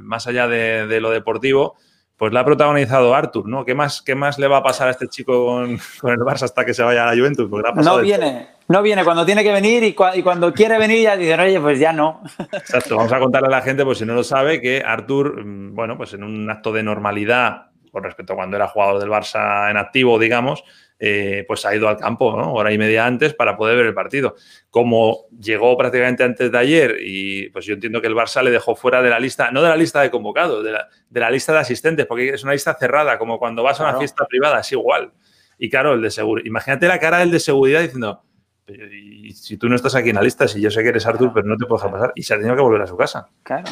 más 0.00 0.26
allá 0.26 0.48
de 0.48 1.00
lo 1.00 1.10
deportivo, 1.10 1.76
pues 2.20 2.34
la 2.34 2.40
ha 2.40 2.44
protagonizado 2.44 3.14
Artur, 3.14 3.48
¿no? 3.48 3.64
¿Qué 3.64 3.74
más, 3.74 4.02
qué 4.02 4.14
más 4.14 4.38
le 4.38 4.46
va 4.46 4.58
a 4.58 4.62
pasar 4.62 4.88
a 4.88 4.90
este 4.90 5.08
chico 5.08 5.46
con, 5.46 5.70
el 5.70 6.18
Barça 6.18 6.42
hasta 6.42 6.66
que 6.66 6.74
se 6.74 6.82
vaya 6.82 7.04
a 7.04 7.14
la 7.14 7.18
Juventus? 7.18 7.48
no 7.76 7.98
viene, 8.00 8.48
no 8.68 8.82
viene. 8.82 9.04
Cuando 9.04 9.24
tiene 9.24 9.42
que 9.42 9.50
venir 9.50 9.82
y, 9.84 9.94
cuando 9.94 10.52
quiere 10.52 10.78
venir 10.78 11.00
ya 11.00 11.16
dicen, 11.16 11.40
oye, 11.40 11.58
pues 11.58 11.78
ya 11.78 11.94
no. 11.94 12.20
Exacto. 12.52 12.98
Vamos 12.98 13.10
a 13.10 13.18
contarle 13.18 13.48
a 13.48 13.50
la 13.50 13.62
gente, 13.62 13.86
pues 13.86 13.96
si 13.96 14.04
no 14.04 14.12
lo 14.12 14.22
sabe, 14.22 14.60
que 14.60 14.82
Artur, 14.84 15.42
mm, 15.42 15.74
bueno, 15.74 15.96
pues 15.96 16.12
en 16.12 16.22
un 16.22 16.50
acto 16.50 16.72
de 16.72 16.82
normalidad 16.82 17.70
con 17.90 18.04
respecto 18.04 18.34
a 18.34 18.36
cuando 18.36 18.54
era 18.54 18.68
jugador 18.68 19.00
del 19.00 19.08
Barça 19.08 19.70
en 19.70 19.78
activo, 19.78 20.18
digamos, 20.18 20.62
eh, 21.02 21.46
pues 21.48 21.64
ha 21.64 21.74
ido 21.74 21.88
al 21.88 21.96
campo, 21.96 22.36
¿no? 22.36 22.52
Hora 22.52 22.70
y 22.72 22.76
media 22.76 23.06
antes 23.06 23.32
para 23.32 23.56
poder 23.56 23.74
ver 23.74 23.86
el 23.86 23.94
partido. 23.94 24.34
Como 24.68 25.24
llegó 25.40 25.74
prácticamente 25.78 26.24
antes 26.24 26.52
de 26.52 26.58
ayer 26.58 26.98
y 27.00 27.48
pues 27.48 27.64
yo 27.64 27.72
entiendo 27.72 28.02
que 28.02 28.06
el 28.06 28.14
Barça 28.14 28.42
le 28.42 28.50
dejó 28.50 28.76
fuera 28.76 29.00
de 29.00 29.08
la 29.08 29.18
lista, 29.18 29.50
no 29.50 29.62
de 29.62 29.70
la 29.70 29.76
lista 29.76 30.02
de 30.02 30.10
convocados, 30.10 30.62
de 30.62 31.20
la, 31.20 31.30
lista 31.30 31.54
de 31.54 31.60
asistentes, 31.60 32.04
porque 32.04 32.28
es 32.28 32.44
una 32.44 32.52
lista 32.52 32.74
cerrada, 32.74 33.18
como 33.18 33.38
cuando 33.38 33.62
vas 33.62 33.80
a 33.80 33.88
una 33.88 33.98
fiesta 33.98 34.26
privada, 34.26 34.60
es 34.60 34.70
igual. 34.72 35.12
Y 35.58 35.70
claro, 35.70 35.94
el 35.94 36.02
de 36.02 36.10
seguridad, 36.10 36.46
imagínate 36.46 36.86
la 36.86 37.00
cara 37.00 37.20
del 37.20 37.30
de 37.30 37.40
seguridad 37.40 37.80
diciendo, 37.80 38.22
y 38.68 39.32
si 39.32 39.56
tú 39.56 39.70
no 39.70 39.76
estás 39.76 39.94
aquí 39.94 40.10
en 40.10 40.16
la 40.16 40.22
lista, 40.22 40.46
si 40.48 40.60
yo 40.60 40.70
sé 40.70 40.82
que 40.82 40.90
eres 40.90 41.06
Artur, 41.06 41.32
pero 41.32 41.46
no 41.46 41.56
te 41.56 41.64
puedo 41.64 41.78
dejar 41.78 41.92
pasar, 41.92 42.12
y 42.14 42.22
se 42.22 42.34
ha 42.34 42.36
tenido 42.36 42.54
que 42.54 42.62
volver 42.62 42.82
a 42.82 42.86
su 42.86 42.98
casa. 42.98 43.26
Claro. 43.42 43.70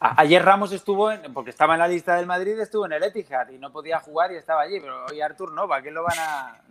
Ayer 0.00 0.44
Ramos 0.44 0.72
estuvo, 0.72 1.10
en, 1.10 1.32
porque 1.32 1.50
estaba 1.50 1.74
en 1.74 1.80
la 1.80 1.88
lista 1.88 2.14
del 2.16 2.26
Madrid, 2.26 2.58
estuvo 2.60 2.86
en 2.86 2.92
el 2.92 3.02
Etihad 3.02 3.48
y 3.50 3.58
no 3.58 3.72
podía 3.72 3.98
jugar 3.98 4.30
y 4.32 4.36
estaba 4.36 4.62
allí, 4.62 4.78
pero 4.80 5.06
hoy 5.06 5.20
Artur 5.20 5.52
no, 5.52 5.66
¿para 5.66 5.82
qué 5.82 5.90
lo 5.90 6.04
van 6.04 6.18
a...? 6.18 6.62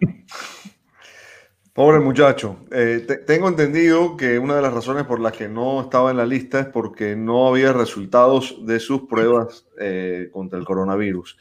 Pobre 1.74 2.00
muchacho. 2.00 2.66
Eh, 2.72 3.06
tengo 3.28 3.50
entendido 3.50 4.18
que 4.18 4.40
una 4.40 4.56
de 4.56 4.64
las 4.64 4.74
razones 4.74 5.04
por 5.04 5.20
las 5.20 5.34
que 5.34 5.48
no 5.48 5.82
estaba 5.82 6.10
en 6.10 6.18
la 6.18 6.26
lista 6.26 6.62
es 6.62 6.66
porque 6.66 7.16
no 7.16 7.48
había 7.48 7.72
resultados 7.72 8.66
de 8.66 8.80
sus 8.80 9.04
pruebas 9.04 9.68
eh, 9.80 10.30
contra 10.32 10.58
el 10.58 10.66
coronavirus, 10.66 11.38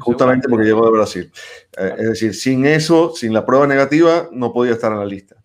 justamente 0.00 0.46
porque 0.46 0.66
llegó 0.66 0.84
de 0.84 0.90
Brasil. 0.90 1.32
Eh, 1.78 1.94
es 2.00 2.08
decir, 2.10 2.34
sin 2.34 2.66
eso, 2.66 3.14
sin 3.14 3.32
la 3.32 3.46
prueba 3.46 3.66
negativa, 3.66 4.28
no 4.30 4.52
podía 4.52 4.72
estar 4.72 4.92
en 4.92 4.98
la 4.98 5.06
lista. 5.06 5.36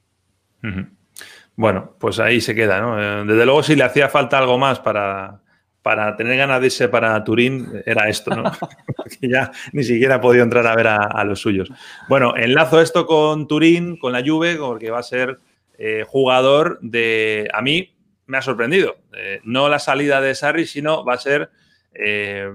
Bueno, 1.56 1.96
pues 1.98 2.20
ahí 2.20 2.42
se 2.42 2.54
queda, 2.54 2.82
¿no? 2.82 3.26
Desde 3.26 3.46
luego, 3.46 3.64
si 3.64 3.78
le 3.78 3.86
hacía 3.86 4.10
falta 4.10 4.40
algo 4.40 4.58
más 4.58 4.78
para, 4.80 5.43
para 5.84 6.16
tener 6.16 6.38
ganas 6.38 6.62
de 6.62 6.68
irse 6.68 6.88
para 6.88 7.22
Turín 7.24 7.84
era 7.86 8.08
esto, 8.08 8.34
¿no? 8.34 8.44
que 9.22 9.28
ya 9.28 9.52
ni 9.74 9.84
siquiera 9.84 10.16
ha 10.16 10.22
podido 10.22 10.44
entrar 10.44 10.66
a 10.66 10.76
ver 10.76 10.88
a, 10.88 11.24
los 11.26 11.42
suyos. 11.42 11.70
Bueno, 12.08 12.36
enlazo 12.38 12.82
esto 12.82 13.06
con 13.06 13.48
Turín, 13.48 13.98
con 13.98 14.14
la 14.14 14.24
Juve, 14.26 14.56
porque 14.56 14.90
va 14.90 15.00
a 15.00 15.04
ser 15.04 15.38
eh, 15.78 16.06
jugador 16.08 16.80
de... 16.82 17.50
A 17.54 17.62
mí 17.62 17.94
me 18.28 18.38
ha 18.38 18.42
sorprendido. 18.42 18.96
Eh, 19.16 19.42
no 19.44 19.68
la 19.68 19.78
salida 19.78 20.22
de 20.22 20.34
Sarri, 20.34 20.66
sino 20.66 21.04
va 21.04 21.16
a 21.16 21.18
ser 21.18 21.50
eh, 21.94 22.50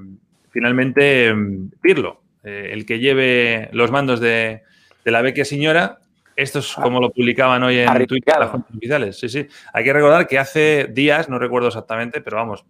finalmente 0.51 1.35
Pirlo, 1.83 2.23
el 2.43 2.87
que 2.87 2.99
lleve 2.99 3.69
los 3.73 3.91
mandos 3.91 4.21
de, 4.21 4.63
la 5.05 5.21
vecchia 5.21 5.45
señora 5.45 5.99
esto 6.35 6.61
es 6.61 6.73
como 6.73 7.01
lo 7.01 7.11
publicaban 7.11 7.61
hoy 7.65 7.81
en 7.81 8.07
Twitter 8.07 8.37
las 8.39 8.55
oficiales. 8.55 9.19
Sí, 9.19 9.29
sí. 9.29 9.45
Hay 9.73 9.83
que 9.83 9.93
recordar 9.93 10.29
que 10.29 10.39
hace 10.39 10.87
días, 10.89 11.29
no 11.29 11.37
recuerdo 11.37 11.67
exactamente, 11.67 12.21
pero 12.21 12.37
vamos, 12.37 12.65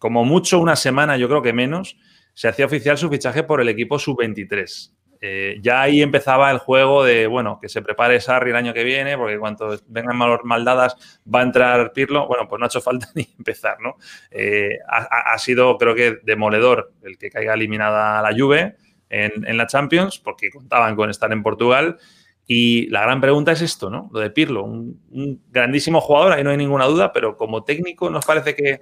como 0.00 0.24
mucho 0.24 0.58
una 0.58 0.76
semana, 0.76 1.18
yo 1.18 1.28
creo 1.28 1.42
que 1.42 1.52
menos, 1.52 1.98
se 2.32 2.48
hacía 2.48 2.64
oficial 2.64 2.96
su 2.96 3.10
fichaje 3.10 3.42
por 3.42 3.60
el 3.60 3.68
equipo 3.68 3.98
sub-23. 3.98 4.92
Eh, 5.20 5.58
ya 5.60 5.82
ahí 5.82 6.00
empezaba 6.00 6.50
el 6.50 6.56
juego 6.56 7.04
de, 7.04 7.26
bueno, 7.26 7.58
que 7.60 7.68
se 7.68 7.82
prepare 7.82 8.18
Sarri 8.18 8.48
el 8.48 8.56
año 8.56 8.72
que 8.72 8.82
viene, 8.82 9.18
porque 9.18 9.38
cuando 9.38 9.78
vengan 9.86 10.16
mal, 10.16 10.40
maldadas 10.44 11.20
va 11.32 11.40
a 11.40 11.42
entrar 11.42 11.92
Pirlo. 11.92 12.26
Bueno, 12.26 12.48
pues 12.48 12.58
no 12.58 12.64
ha 12.64 12.68
hecho 12.68 12.80
falta 12.80 13.08
ni 13.14 13.28
empezar, 13.38 13.76
¿no? 13.80 13.96
Eh, 14.30 14.78
ha, 14.88 15.36
sido, 15.36 15.76
creo 15.76 15.94
que, 15.94 16.20
demoledor 16.22 16.94
el 17.02 17.18
que 17.18 17.28
caiga 17.28 17.52
eliminada 17.52 18.22
la 18.22 18.34
Juve 18.34 18.76
en, 19.10 19.56
la 19.58 19.66
Champions, 19.66 20.18
porque 20.18 20.50
contaban 20.50 20.96
con 20.96 21.10
estar 21.10 21.30
en 21.30 21.42
Portugal. 21.42 21.98
Y 22.46 22.86
la 22.86 23.02
gran 23.02 23.20
pregunta 23.20 23.52
es 23.52 23.60
esto, 23.60 23.90
¿no? 23.90 24.08
Lo 24.14 24.20
de 24.20 24.30
Pirlo, 24.30 24.64
un 24.64 25.42
grandísimo 25.50 26.00
jugador, 26.00 26.32
ahí 26.32 26.42
no 26.42 26.48
hay 26.48 26.56
ninguna 26.56 26.86
duda, 26.86 27.12
pero 27.12 27.36
como 27.36 27.64
técnico 27.64 28.08
nos 28.08 28.24
parece 28.24 28.56
que 28.56 28.80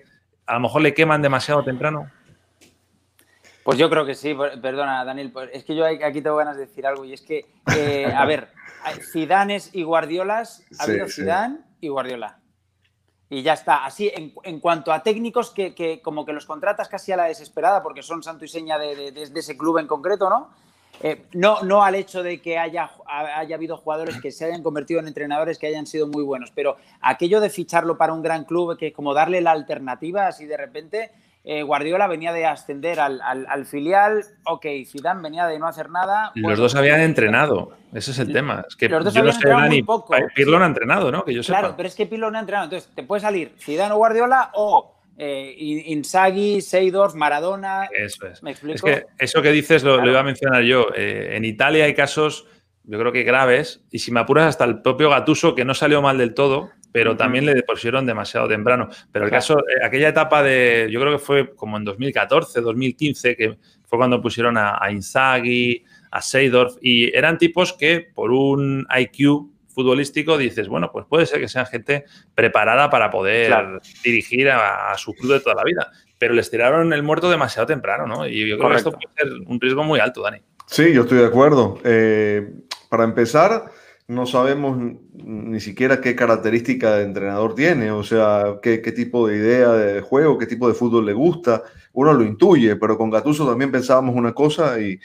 a 0.48 0.54
lo 0.54 0.60
mejor 0.60 0.82
le 0.82 0.94
queman 0.94 1.22
demasiado 1.22 1.62
temprano. 1.62 2.10
Pues 3.62 3.78
yo 3.78 3.90
creo 3.90 4.06
que 4.06 4.14
sí, 4.14 4.34
perdona 4.62 5.04
Daniel, 5.04 5.30
pues 5.30 5.50
es 5.52 5.62
que 5.62 5.76
yo 5.76 5.84
aquí 5.84 6.22
tengo 6.22 6.36
ganas 6.36 6.56
de 6.56 6.64
decir 6.64 6.86
algo 6.86 7.04
y 7.04 7.12
es 7.12 7.20
que, 7.20 7.44
eh, 7.76 8.06
a 8.06 8.24
ver, 8.24 8.48
Zidanes 9.12 9.74
y 9.74 9.82
Guardiolas, 9.82 10.64
ha 10.78 10.84
habido 10.84 11.06
Zidane 11.06 11.58
y 11.80 11.88
Guardiola. 11.88 12.38
Y 13.28 13.42
ya 13.42 13.52
está. 13.52 13.84
Así, 13.84 14.10
en, 14.14 14.60
cuanto 14.60 14.90
a 14.90 15.02
técnicos 15.02 15.50
que, 15.50 16.00
como 16.02 16.24
que 16.24 16.32
los 16.32 16.46
contratas 16.46 16.88
casi 16.88 17.12
a 17.12 17.18
la 17.18 17.24
desesperada 17.24 17.82
porque 17.82 18.02
son 18.02 18.22
santo 18.22 18.46
y 18.46 18.48
seña 18.48 18.78
de, 18.78 19.12
ese 19.34 19.58
club 19.58 19.76
en 19.76 19.86
concreto, 19.86 20.30
¿no? 20.30 20.48
Eh, 21.02 21.22
no, 21.32 21.62
no 21.62 21.84
al 21.84 21.94
hecho 21.94 22.22
de 22.22 22.40
que 22.40 22.58
haya, 22.58 22.90
haya 23.06 23.54
habido 23.54 23.76
jugadores 23.76 24.20
que 24.20 24.32
se 24.32 24.46
hayan 24.46 24.62
convertido 24.62 25.00
en 25.00 25.08
entrenadores 25.08 25.58
que 25.58 25.66
hayan 25.66 25.86
sido 25.86 26.08
muy 26.08 26.24
buenos, 26.24 26.50
pero 26.50 26.76
aquello 27.00 27.40
de 27.40 27.50
ficharlo 27.50 27.96
para 27.96 28.12
un 28.12 28.22
gran 28.22 28.44
club, 28.44 28.76
que 28.76 28.88
es 28.88 28.92
como 28.92 29.14
darle 29.14 29.40
la 29.40 29.52
alternativa 29.52 30.26
así 30.26 30.46
de 30.46 30.56
repente, 30.56 31.12
eh, 31.44 31.62
Guardiola 31.62 32.08
venía 32.08 32.32
de 32.32 32.44
ascender 32.46 33.00
al, 33.00 33.64
filial, 33.64 34.24
ok, 34.44 34.66
Zidane 34.86 35.22
venía 35.22 35.46
de 35.46 35.58
no 35.58 35.66
hacer 35.66 35.88
nada. 35.88 36.32
Los 36.34 36.58
dos 36.58 36.74
habían 36.74 37.00
entrenado, 37.00 37.72
ese 37.94 38.10
es 38.10 38.18
el 38.18 38.32
tema. 38.32 38.64
Es 38.68 38.76
que 38.76 38.88
los 38.88 39.04
dos 39.04 39.14
yo 39.14 39.22
no 39.22 39.32
sé, 39.32 39.48
Dani, 39.48 39.82
Pirlo 40.34 40.58
no 40.58 40.64
ha 40.64 40.68
entrenado, 40.68 41.10
¿no? 41.10 41.24
Que 41.24 41.32
yo 41.32 41.42
Claro, 41.42 41.74
pero 41.76 41.88
es 41.88 41.94
que 41.94 42.06
Pirlo 42.06 42.30
no 42.30 42.36
ha 42.36 42.40
entrenado. 42.40 42.64
Entonces, 42.64 42.90
te 42.94 43.02
puede 43.02 43.22
salir 43.22 43.54
Zidane 43.58 43.94
o 43.94 43.96
Guardiola 43.96 44.50
o 44.54 44.97
eh, 45.20 45.54
Inzaghi, 45.86 46.60
Seydorf, 46.60 47.14
Maradona. 47.14 47.88
Eso 47.92 48.28
es. 48.28 48.40
¿Me 48.42 48.52
explico? 48.52 48.88
Es 48.88 49.00
que 49.00 49.06
eso 49.18 49.42
que 49.42 49.50
dices 49.50 49.82
lo, 49.82 50.04
iba 50.08 50.20
a 50.20 50.22
mencionar 50.22 50.62
yo. 50.62 50.86
Eh, 50.94 51.32
en 51.34 51.44
Italia 51.44 51.86
hay 51.86 51.94
casos, 51.94 52.46
yo 52.84 52.98
creo 53.00 53.10
que 53.10 53.24
graves, 53.24 53.84
y 53.90 53.98
si 53.98 54.12
me 54.12 54.20
apuras 54.20 54.46
hasta 54.46 54.64
el 54.64 54.80
propio 54.80 55.10
Gatuso, 55.10 55.56
que 55.56 55.64
no 55.64 55.74
salió 55.74 56.00
mal 56.00 56.18
del 56.18 56.34
todo, 56.34 56.70
pero 56.92 57.16
también 57.16 57.46
le 57.46 57.62
pusieron 57.64 58.06
demasiado 58.06 58.46
temprano. 58.46 58.88
Pero 59.10 59.24
el 59.24 59.30
caso, 59.30 59.58
eh, 59.58 59.84
aquella 59.84 60.08
etapa 60.08 60.42
de, 60.42 60.88
yo 60.90 61.00
creo 61.00 61.12
que 61.12 61.24
fue 61.24 61.54
como 61.54 61.76
en 61.76 61.84
2014, 61.84 62.60
2015, 62.60 63.36
que 63.36 63.58
fue 63.84 63.98
cuando 63.98 64.22
pusieron 64.22 64.56
a, 64.56 64.78
a 64.80 64.92
Inzaghi, 64.92 65.84
a 66.12 66.22
Seydorf, 66.22 66.76
y 66.80 67.14
eran 67.14 67.38
tipos 67.38 67.72
que 67.72 68.08
por 68.14 68.30
un 68.30 68.86
IQ 68.96 69.57
futbolístico 69.78 70.36
dices, 70.36 70.66
bueno, 70.66 70.90
pues 70.90 71.06
puede 71.06 71.24
ser 71.24 71.38
que 71.38 71.46
sean 71.46 71.64
gente 71.64 72.04
preparada 72.34 72.90
para 72.90 73.12
poder 73.12 73.54
dirigir 74.02 74.50
a, 74.50 74.92
su 74.98 75.14
club 75.14 75.34
de 75.34 75.40
toda 75.40 75.54
la 75.54 75.62
vida. 75.62 75.92
Pero 76.18 76.34
les 76.34 76.50
tiraron 76.50 76.92
el 76.92 77.04
muerto 77.04 77.30
demasiado 77.30 77.66
temprano, 77.66 78.04
¿no? 78.04 78.26
Y 78.26 78.48
yo 78.48 78.58
creo 78.58 78.70
que 78.70 78.76
esto 78.76 78.90
puede 78.90 79.14
ser 79.16 79.28
un 79.46 79.60
riesgo 79.60 79.84
muy 79.84 80.00
alto, 80.00 80.22
Dani. 80.22 80.38
Sí, 80.66 80.92
yo 80.92 81.02
estoy 81.02 81.18
de 81.18 81.26
acuerdo. 81.26 81.78
Eh, 81.84 82.50
para 82.88 83.04
empezar, 83.04 83.70
no 84.08 84.24
sabemos 84.24 84.78
ni 85.12 85.60
siquiera 85.60 86.00
qué 86.00 86.16
característica 86.16 86.96
de 86.96 87.04
entrenador 87.04 87.54
tiene, 87.54 87.90
o 87.90 88.02
sea, 88.02 88.54
qué, 88.62 88.78
tipo 88.78 89.28
de 89.28 89.36
idea 89.36 89.72
de 89.72 90.00
juego, 90.00 90.38
qué 90.38 90.46
tipo 90.46 90.66
de 90.66 90.72
fútbol 90.72 91.04
le 91.04 91.12
gusta. 91.12 91.62
Uno 91.92 92.14
lo 92.14 92.24
intuye, 92.24 92.76
pero 92.76 92.96
con 92.96 93.10
Gattuso 93.10 93.46
también 93.46 93.70
pensábamos 93.70 94.14
una 94.14 94.32
cosa 94.32 94.80
y, 94.80 94.98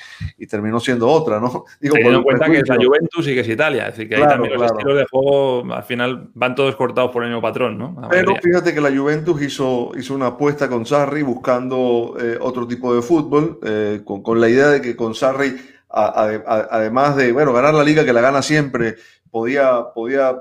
terminó 0.48 0.80
siendo 0.80 1.10
otra, 1.10 1.42
¿no? 1.42 1.66
Digo, 1.82 1.96
Teniendo 1.96 2.20
en 2.20 2.24
cuenta 2.24 2.46
que 2.46 2.60
es 2.60 2.70
la 2.70 2.76
Juventus 2.76 3.28
y 3.28 3.34
que 3.34 3.42
es 3.42 3.50
Italia, 3.50 3.86
decir, 3.86 4.08
que 4.08 4.16
ahí 4.16 4.22
también 4.22 4.54
los 4.54 4.64
estilos 4.64 4.98
de 4.98 5.06
juego 5.12 5.74
al 5.74 5.84
final 5.84 6.30
van 6.34 6.56
todos 6.56 6.74
cortados 6.78 7.12
por 7.12 7.24
el 7.24 7.30
mismo 7.30 7.42
patrón, 7.42 7.78
¿no? 7.78 7.98
pero 8.10 8.36
fíjate 8.42 8.74
que 8.74 8.80
la 8.80 8.96
Juventus 8.96 9.42
hizo, 9.42 9.92
hizo 9.98 10.16
una 10.16 10.28
apuesta 10.28 10.70
con 10.70 10.86
Sarri 10.86 11.24
buscando 11.24 12.16
eh, 12.22 12.38
otro 12.40 12.66
tipo 12.68 12.96
de 12.96 13.02
fútbol, 13.02 13.60
eh, 13.66 14.02
con, 14.06 14.24
con 14.24 14.40
la 14.40 14.48
idea 14.48 14.68
de 14.68 14.82
que 14.82 14.96
con 14.96 15.14
Sarri 15.14 15.73
además 15.94 17.16
de, 17.16 17.32
bueno, 17.32 17.54
ganar 17.54 17.74
la 17.74 17.84
liga 17.84 18.04
que 18.04 18.14
la 18.14 18.22
gana 18.22 18.42
siempre, 18.42 18.96
podía, 19.30 19.86
podía 19.94 20.36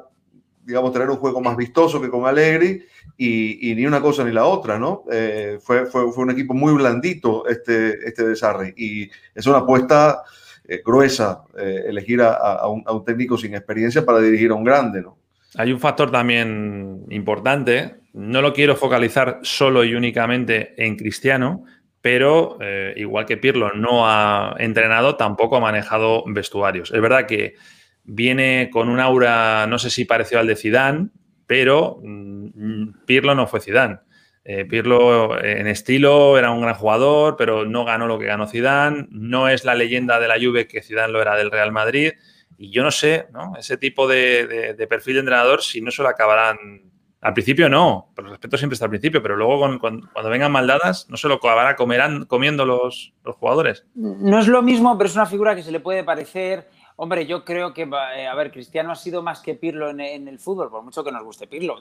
digamos, 0.65 0.93
tener 0.93 1.11
un 1.11 1.17
juego 1.17 1.41
más 1.41 1.57
vistoso 1.57 2.01
que 2.01 2.09
con 2.09 2.27
Allegri 2.27 2.85
y, 3.17 3.75
ni 3.75 3.87
una 3.87 4.01
cosa 4.01 4.25
ni 4.25 4.33
la 4.33 4.47
otra, 4.47 4.79
¿no? 4.79 5.05
Eh, 5.11 5.59
fue, 5.61 5.87
fue, 5.87 6.11
fue, 6.13 6.25
un 6.25 6.31
equipo 6.31 6.55
muy 6.55 6.73
blandito 6.73 7.47
este, 7.47 8.07
este 8.07 8.27
desarrollo 8.27 8.73
y 8.77 9.11
es 9.35 9.47
una 9.47 9.59
apuesta 9.59 10.23
eh, 10.67 10.81
gruesa 10.85 11.45
eh, 11.59 11.85
elegir 11.89 12.23
a, 12.23 12.69
un, 12.69 12.83
a, 12.87 12.93
un, 12.93 13.05
técnico 13.05 13.37
sin 13.37 13.55
experiencia 13.55 14.05
para 14.05 14.21
dirigir 14.21 14.51
a 14.51 14.55
un 14.55 14.65
grande, 14.65 15.03
¿no? 15.03 15.19
Hay 15.57 15.71
un 15.73 15.81
factor 15.81 16.11
también 16.11 17.05
importante, 17.11 17.97
no 18.15 18.41
lo 18.41 18.55
quiero 18.55 18.75
focalizar 18.75 19.41
solo 19.43 19.85
y 19.85 19.95
únicamente 19.95 20.73
en 20.83 20.97
Cristiano, 20.97 21.65
pero 22.03 22.59
eh, 22.61 22.95
igual 22.97 23.27
que 23.27 23.37
Pirlo 23.37 23.73
no 23.73 24.09
ha 24.09 24.57
entrenado, 24.59 25.17
tampoco 25.17 25.57
ha 25.57 25.61
manejado 25.61 26.25
vestuarios. 26.27 26.91
Es 26.91 27.01
verdad 27.01 27.27
que 27.27 27.55
viene 28.03 28.69
con 28.73 28.89
un 28.89 28.99
aura, 28.99 29.67
no 29.69 29.79
sé 29.79 29.89
si 29.89 30.05
parecido 30.05 30.41
al 30.41 30.49
de 30.49 30.57
Zidane, 30.57 31.11
pero 31.47 32.01
mm, 32.03 33.05
Pirlo 33.07 33.37
no 33.37 33.47
fue 33.47 33.61
Zidane. 33.61 34.01
Eh, 34.45 34.65
Pirlo 34.65 35.41
en 35.43 35.69
estilo 35.69 36.37
era 36.37 36.51
un 36.51 36.63
gran 36.63 36.75
jugador, 36.75 37.37
pero 37.39 37.65
no 37.65 37.85
ganó 37.85 38.09
lo 38.09 38.19
que 38.19 38.27
ganó 38.27 38.49
Zidane. 38.49 39.07
No 39.11 39.49
es 39.49 39.65
la 39.65 39.77
leyenda 39.77 40.19
de 40.19 40.27
la 40.27 40.41
Juve 40.41 40.67
que 40.67 40.83
Zidane 40.83 41.13
lo 41.13 41.23
era 41.23 41.37
del 41.37 41.53
Real 41.53 41.71
Madrid. 41.71 42.15
Y 42.59 42.73
yo 42.73 42.83
no 42.83 42.91
sé, 42.91 43.27
¿no? 43.33 43.53
Ese 43.57 43.77
tipo 43.77 44.09
de, 44.09 44.75
de 44.77 44.87
perfil 44.89 45.15
de 45.15 45.21
entrenador, 45.21 45.63
si 45.63 45.81
no 45.81 45.93
se 45.93 46.03
lo 46.03 46.09
acabarán 46.09 46.92
al 47.23 47.35
principio 47.35 47.69
no, 47.69 48.11
pero 48.17 48.27
el 48.27 48.33
respeto 48.33 48.59
siempre 48.59 48.75
está 48.75 48.87
al 48.87 48.91
principio, 48.91 49.23
pero 49.23 49.37
luego 49.37 49.79
cuando 49.81 50.29
vengan 50.29 50.51
maldadas 50.51 51.09
no 51.09 51.17
se 51.17 51.29
lo 51.29 51.35
acabará 51.35 51.77
comerán, 51.77 52.25
comiendo 52.27 52.67
los, 52.67 53.15
los 53.25 53.37
jugadores. 53.37 53.87
No 53.95 54.41
es 54.41 54.49
lo 54.49 54.61
mismo, 54.61 54.99
pero 54.99 55.09
es 55.09 55.15
una 55.15 55.27
figura 55.27 55.55
que 55.55 55.63
se 55.63 55.71
le 55.71 55.79
puede 55.79 56.03
parecer 56.03 56.69
Hombre, 57.03 57.27
yo 57.27 57.45
creo 57.45 57.75
que, 57.75 57.83
eh, 57.83 58.29
a 58.29 58.35
ver, 58.37 58.53
Cristiano 58.53 58.93
ha 58.93 58.95
sido 58.95 59.25
más 59.25 59.41
que 59.41 59.57
Pirlo 59.57 59.91
en, 59.91 60.29
el 60.29 60.39
fútbol, 60.39 60.71
por 60.71 60.85
mucho 60.85 61.03
que 61.03 61.11
nos 61.11 61.25
guste 61.25 61.49
Pirlo. 61.49 61.81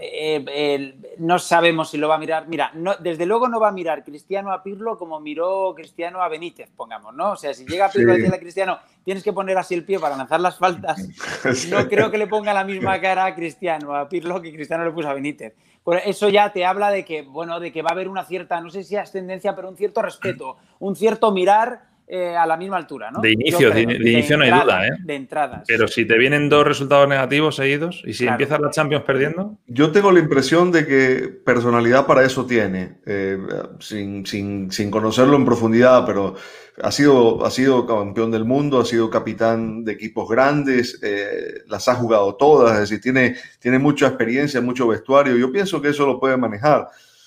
Eh, 0.00 0.98
no 1.18 1.38
sabemos 1.38 1.90
si 1.90 1.98
lo 1.98 2.08
va 2.08 2.16
a 2.16 2.18
mirar. 2.18 2.48
Mira, 2.48 2.72
desde 2.98 3.26
luego 3.26 3.48
no 3.48 3.60
va 3.60 3.68
a 3.68 3.72
mirar 3.72 4.02
Cristiano 4.02 4.50
a 4.50 4.64
Pirlo 4.64 4.98
como 4.98 5.20
miró 5.20 5.72
Cristiano 5.76 6.20
a 6.20 6.28
Benítez, 6.28 6.68
pongamos, 6.74 7.14
¿no? 7.14 7.30
O 7.30 7.36
sea, 7.36 7.54
si 7.54 7.64
llega 7.64 7.92
Pirlo 7.92 8.16
y 8.16 8.22
dice 8.22 8.34
a 8.34 8.40
Cristiano, 8.40 8.80
tienes 9.04 9.22
que 9.22 9.32
poner 9.32 9.56
así 9.56 9.74
el 9.74 9.84
pie 9.84 10.00
para 10.00 10.16
lanzar 10.16 10.40
las 10.40 10.58
faltas, 10.58 10.98
no 11.70 11.88
creo 11.88 12.10
que 12.10 12.18
le 12.18 12.26
ponga 12.26 12.52
la 12.52 12.64
misma 12.64 13.00
cara 13.00 13.24
a 13.24 13.36
Cristiano, 13.36 13.94
a 13.94 14.08
Pirlo, 14.08 14.42
que 14.42 14.52
Cristiano 14.52 14.84
le 14.84 14.90
puso 14.90 15.08
a 15.08 15.14
Benítez. 15.14 15.54
Pues 15.84 16.02
eso 16.06 16.28
ya 16.28 16.52
te 16.52 16.64
habla 16.64 16.90
de 16.90 17.04
que, 17.04 17.22
bueno, 17.22 17.60
de 17.60 17.70
que 17.70 17.82
va 17.82 17.90
a 17.90 17.92
haber 17.92 18.08
una 18.08 18.24
cierta, 18.24 18.60
no 18.60 18.70
sé 18.70 18.82
si 18.82 18.96
ascendencia, 18.96 19.54
pero 19.54 19.68
un 19.68 19.76
cierto 19.76 20.02
respeto, 20.02 20.56
un 20.80 20.96
cierto 20.96 21.30
mirar 21.30 21.94
eh, 22.08 22.36
a 22.36 22.46
la 22.46 22.56
misma 22.56 22.76
altura, 22.76 23.10
¿no? 23.10 23.20
De 23.20 23.32
inicio, 23.32 23.72
de, 23.72 23.82
inicio 23.82 24.36
no 24.36 24.44
hay 24.44 24.50
duda, 24.50 24.86
¿eh? 24.86 24.90
De 25.02 25.16
entrada. 25.16 25.64
Pero 25.66 25.88
si 25.88 26.04
te 26.04 26.16
vienen 26.16 26.48
dos 26.48 26.64
resultados 26.64 27.08
negativos 27.08 27.56
seguidos 27.56 28.00
y 28.06 28.12
si 28.12 28.28
empiezas 28.28 28.60
la 28.60 28.70
Champions 28.70 29.02
perdiendo. 29.04 29.58
Yo 29.66 29.90
tengo 29.90 30.12
la 30.12 30.20
impresión 30.20 30.70
de 30.70 30.86
que 30.86 31.28
personalidad 31.44 32.06
para 32.06 32.24
eso 32.24 32.46
tiene, 32.46 32.98
eh, 33.06 33.38
sin, 33.80 34.90
conocerlo 34.90 35.34
en 35.36 35.44
profundidad, 35.44 36.06
pero 36.06 36.36
ha 36.80 36.92
sido, 36.92 37.44
ha 37.44 37.50
sido 37.50 37.84
campeón 37.86 38.30
del 38.30 38.44
mundo, 38.44 38.78
ha 38.78 38.84
sido 38.84 39.10
capitán 39.10 39.84
de 39.84 39.90
equipos 39.90 40.28
grandes, 40.28 41.00
eh, 41.02 41.62
las 41.66 41.88
ha 41.88 41.96
jugado 41.96 42.36
todas, 42.36 42.74
es 42.74 42.80
decir, 42.88 43.00
tiene, 43.00 43.34
tiene 43.58 43.80
mucha 43.80 44.06
experiencia, 44.06 44.60
mucho 44.60 44.86
vestuario. 44.86 45.36
Yo 45.36 45.50
pienso 45.50 45.82
que 45.82 45.88
eso 45.88 46.06
lo 46.06 46.20
puede 46.20 46.36
manejar. 46.36 46.86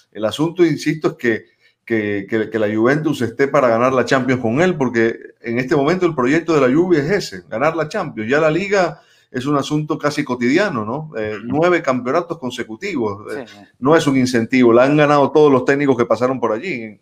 El 0.09 0.23
asunto, 0.23 0.65
insisto, 0.65 1.09
es 1.09 1.13
que 1.15 1.58
que, 1.89 2.59
la 2.59 2.73
Juventus 2.73 3.21
esté 3.21 3.47
para 3.47 3.67
ganar 3.67 3.93
la 3.93 4.05
Champions 4.05 4.41
con 4.41 4.61
él, 4.61 4.75
porque 4.75 5.17
en 5.41 5.57
este 5.57 5.75
momento 5.75 6.05
el 6.05 6.13
proyecto 6.13 6.53
de 6.53 6.61
la 6.61 6.73
Juve 6.73 6.99
es 6.99 7.09
ese, 7.09 7.43
ganar 7.49 7.75
la 7.75 7.89
Champions. 7.89 8.29
Ya 8.29 8.39
la 8.39 8.51
liga 8.51 9.01
es 9.31 9.47
un 9.47 9.57
asunto 9.57 9.97
casi 9.97 10.23
cotidiano, 10.23 10.85
¿no? 10.85 11.11
Eh, 11.17 11.37
nueve 11.43 11.81
campeonatos 11.81 12.37
consecutivos. 12.37 13.35
Eh, 13.35 13.45
no 13.79 13.95
es 13.95 14.05
un 14.05 14.17
incentivo, 14.17 14.71
la 14.71 14.83
han 14.83 14.97
ganado 14.97 15.31
todos 15.31 15.51
los 15.51 15.65
técnicos 15.65 15.97
que 15.97 16.05
pasaron 16.05 16.39
por 16.39 16.51
allí. 16.51 16.99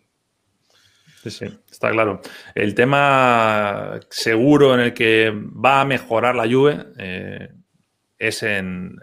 Sí, 1.22 1.30
sí, 1.30 1.46
está 1.70 1.90
claro. 1.90 2.22
El 2.54 2.74
tema 2.74 4.00
seguro 4.08 4.72
en 4.72 4.80
el 4.80 4.94
que 4.94 5.30
va 5.32 5.82
a 5.82 5.84
mejorar 5.84 6.34
la 6.34 6.50
Juve 6.50 6.86
eh, 6.96 7.48
es 8.18 8.42
en, 8.42 8.96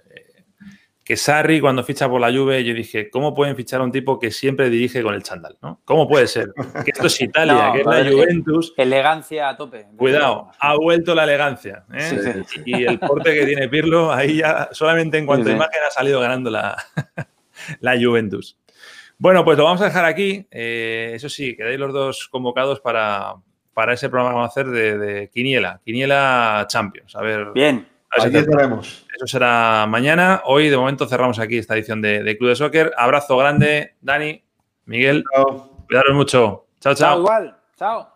que 1.06 1.18
Sarri 1.18 1.62
cuando 1.62 1.84
ficha 1.84 2.10
por 2.10 2.20
la 2.20 2.34
Juve, 2.34 2.64
yo 2.64 2.74
dije, 2.74 3.12
¿cómo 3.12 3.36
pueden 3.36 3.56
fichar 3.56 3.80
a 3.80 3.84
un 3.84 3.92
tipo 3.92 4.18
que 4.20 4.32
siempre 4.32 4.72
dirige 4.72 5.04
con 5.04 5.14
el 5.14 5.22
chándal? 5.22 5.56
¿no? 5.62 5.80
¿Cómo 5.86 6.08
puede 6.08 6.26
ser? 6.26 6.52
Que 6.84 6.90
esto 6.92 7.06
es 7.06 7.22
Italia, 7.22 7.70
que 7.74 7.82
es 7.82 7.86
la 7.86 8.12
Juventus. 8.12 8.74
Elegancia 8.76 9.50
a 9.50 9.56
tope. 9.56 9.86
Cuidado, 9.96 10.50
ha 10.60 10.76
vuelto 10.76 11.14
la 11.14 11.26
elegancia. 11.26 11.86
¿eh? 11.94 12.44
Y 12.66 12.86
el 12.86 12.98
porte 12.98 13.36
que 13.36 13.46
tiene 13.46 13.70
Pirlo, 13.70 14.12
ahí 14.12 14.38
ya 14.38 14.70
solamente 14.72 15.20
en 15.20 15.28
cuanto 15.28 15.50
a 15.50 15.52
imagen 15.54 15.82
ha 15.88 15.92
salido 15.92 16.20
ganando 16.20 16.50
la, 16.50 16.76
la 17.82 17.96
Juventus. 18.02 18.58
Bueno, 19.20 19.46
pues 19.46 19.60
lo 19.60 19.64
vamos 19.64 19.82
a 19.82 19.86
dejar 19.86 20.06
aquí. 20.06 20.48
Eh, 20.50 21.12
eso 21.14 21.30
sí, 21.30 21.56
quedáis 21.56 21.80
los 21.80 21.94
dos 21.94 22.28
convocados 22.30 22.80
para, 22.80 23.36
para 23.76 23.94
ese 23.94 24.10
programa 24.10 24.32
que 24.32 24.36
vamos 24.38 24.50
a 24.50 24.60
hacer 24.60 24.72
de, 24.72 24.98
de 24.98 25.30
Quiniela, 25.30 25.82
Quiniela 25.86 26.66
Champions. 26.68 27.16
A 27.16 27.22
ver. 27.22 27.52
Bien. 27.54 27.88
Aquí 28.10 28.38
estaremos. 28.38 29.05
Eso 29.16 29.28
será 29.28 29.86
mañana. 29.88 30.42
Hoy, 30.46 30.70
de 30.70 30.76
momento, 30.78 31.08
cerramos 31.08 31.40
aquí 31.40 31.58
esta 31.58 31.76
edición 31.76 32.02
de, 32.02 32.38
Club 32.38 32.50
de 32.50 32.56
Soccer. 32.56 32.92
Abrazo 32.98 33.38
grande, 33.38 33.96
Dani, 34.02 34.44
Miguel. 34.86 35.24
Cuidaros 35.88 36.16
mucho. 36.16 36.66
Chao, 36.82 36.94
chao. 36.94 36.96
Chao, 36.96 37.20
igual. 37.20 37.58
Chao. 37.78 38.15